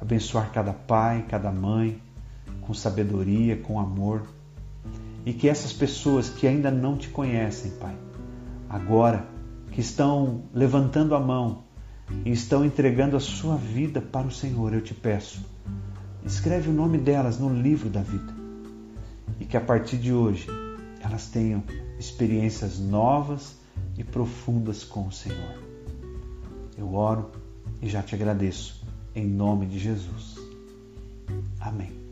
abençoar 0.00 0.50
cada 0.52 0.72
pai, 0.72 1.26
cada 1.28 1.52
mãe, 1.52 2.00
com 2.62 2.72
sabedoria, 2.72 3.58
com 3.58 3.78
amor 3.78 4.22
e 5.26 5.32
que 5.32 5.48
essas 5.48 5.72
pessoas 5.72 6.30
que 6.30 6.46
ainda 6.46 6.70
não 6.70 6.96
te 6.96 7.08
conhecem, 7.08 7.72
Pai, 7.72 7.96
agora 8.68 9.26
que 9.72 9.80
estão 9.80 10.44
levantando 10.54 11.16
a 11.16 11.20
mão 11.20 11.64
e 12.24 12.30
estão 12.30 12.64
entregando 12.64 13.16
a 13.16 13.20
sua 13.20 13.56
vida 13.56 14.00
para 14.00 14.28
o 14.28 14.30
Senhor, 14.30 14.72
eu 14.72 14.80
te 14.80 14.94
peço, 14.94 15.44
escreve 16.24 16.70
o 16.70 16.72
nome 16.72 16.96
delas 16.96 17.40
no 17.40 17.52
livro 17.52 17.90
da 17.90 18.02
vida 18.02 18.32
e 19.40 19.44
que 19.44 19.56
a 19.56 19.60
partir 19.60 19.98
de 19.98 20.12
hoje 20.12 20.46
elas 21.00 21.26
tenham 21.26 21.62
experiências 21.98 22.78
novas 22.78 23.56
e 23.98 24.04
profundas 24.04 24.84
com 24.84 25.08
o 25.08 25.12
Senhor. 25.12 25.58
Eu 26.78 26.94
oro 26.94 27.32
e 27.82 27.88
já 27.88 28.00
te 28.00 28.14
agradeço, 28.14 28.84
em 29.14 29.26
nome 29.26 29.66
de 29.66 29.78
Jesus. 29.78 30.36
Amém. 31.58 32.05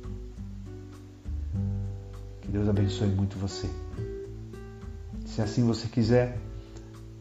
Deus 2.54 2.68
abençoe 2.68 3.08
muito 3.08 3.36
você. 3.36 3.68
Se 5.26 5.42
assim 5.42 5.66
você 5.66 5.88
quiser, 5.88 6.38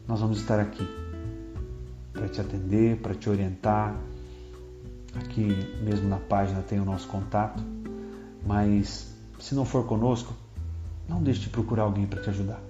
nós 0.06 0.20
vamos 0.20 0.38
estar 0.38 0.60
aqui 0.60 0.86
para 2.12 2.28
te 2.28 2.40
atender, 2.40 2.98
para 2.98 3.16
te 3.16 3.28
orientar. 3.28 3.96
Aqui 5.16 5.48
mesmo 5.82 6.08
na 6.08 6.18
página 6.18 6.62
tem 6.62 6.78
o 6.78 6.84
nosso 6.84 7.08
contato. 7.08 7.60
Mas 8.46 9.12
se 9.40 9.56
não 9.56 9.64
for 9.64 9.84
conosco, 9.88 10.32
não 11.08 11.20
deixe 11.20 11.40
de 11.40 11.48
procurar 11.48 11.82
alguém 11.82 12.06
para 12.06 12.22
te 12.22 12.30
ajudar. 12.30 12.62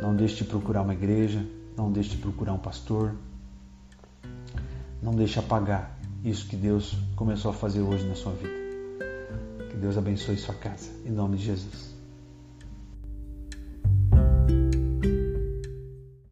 Não 0.00 0.16
deixe 0.16 0.36
de 0.36 0.44
procurar 0.44 0.80
uma 0.80 0.94
igreja, 0.94 1.44
não 1.76 1.92
deixe 1.92 2.12
de 2.12 2.16
procurar 2.16 2.54
um 2.54 2.58
pastor. 2.58 3.14
Não 5.02 5.14
deixe 5.14 5.38
apagar 5.38 5.98
isso 6.24 6.48
que 6.48 6.56
Deus 6.56 6.96
começou 7.14 7.50
a 7.50 7.54
fazer 7.54 7.82
hoje 7.82 8.08
na 8.08 8.14
sua 8.14 8.32
vida. 8.32 8.61
Deus 9.74 9.96
abençoe 9.96 10.36
sua 10.36 10.54
casa. 10.54 10.90
Em 11.04 11.10
nome 11.10 11.36
de 11.36 11.44
Jesus. 11.44 11.91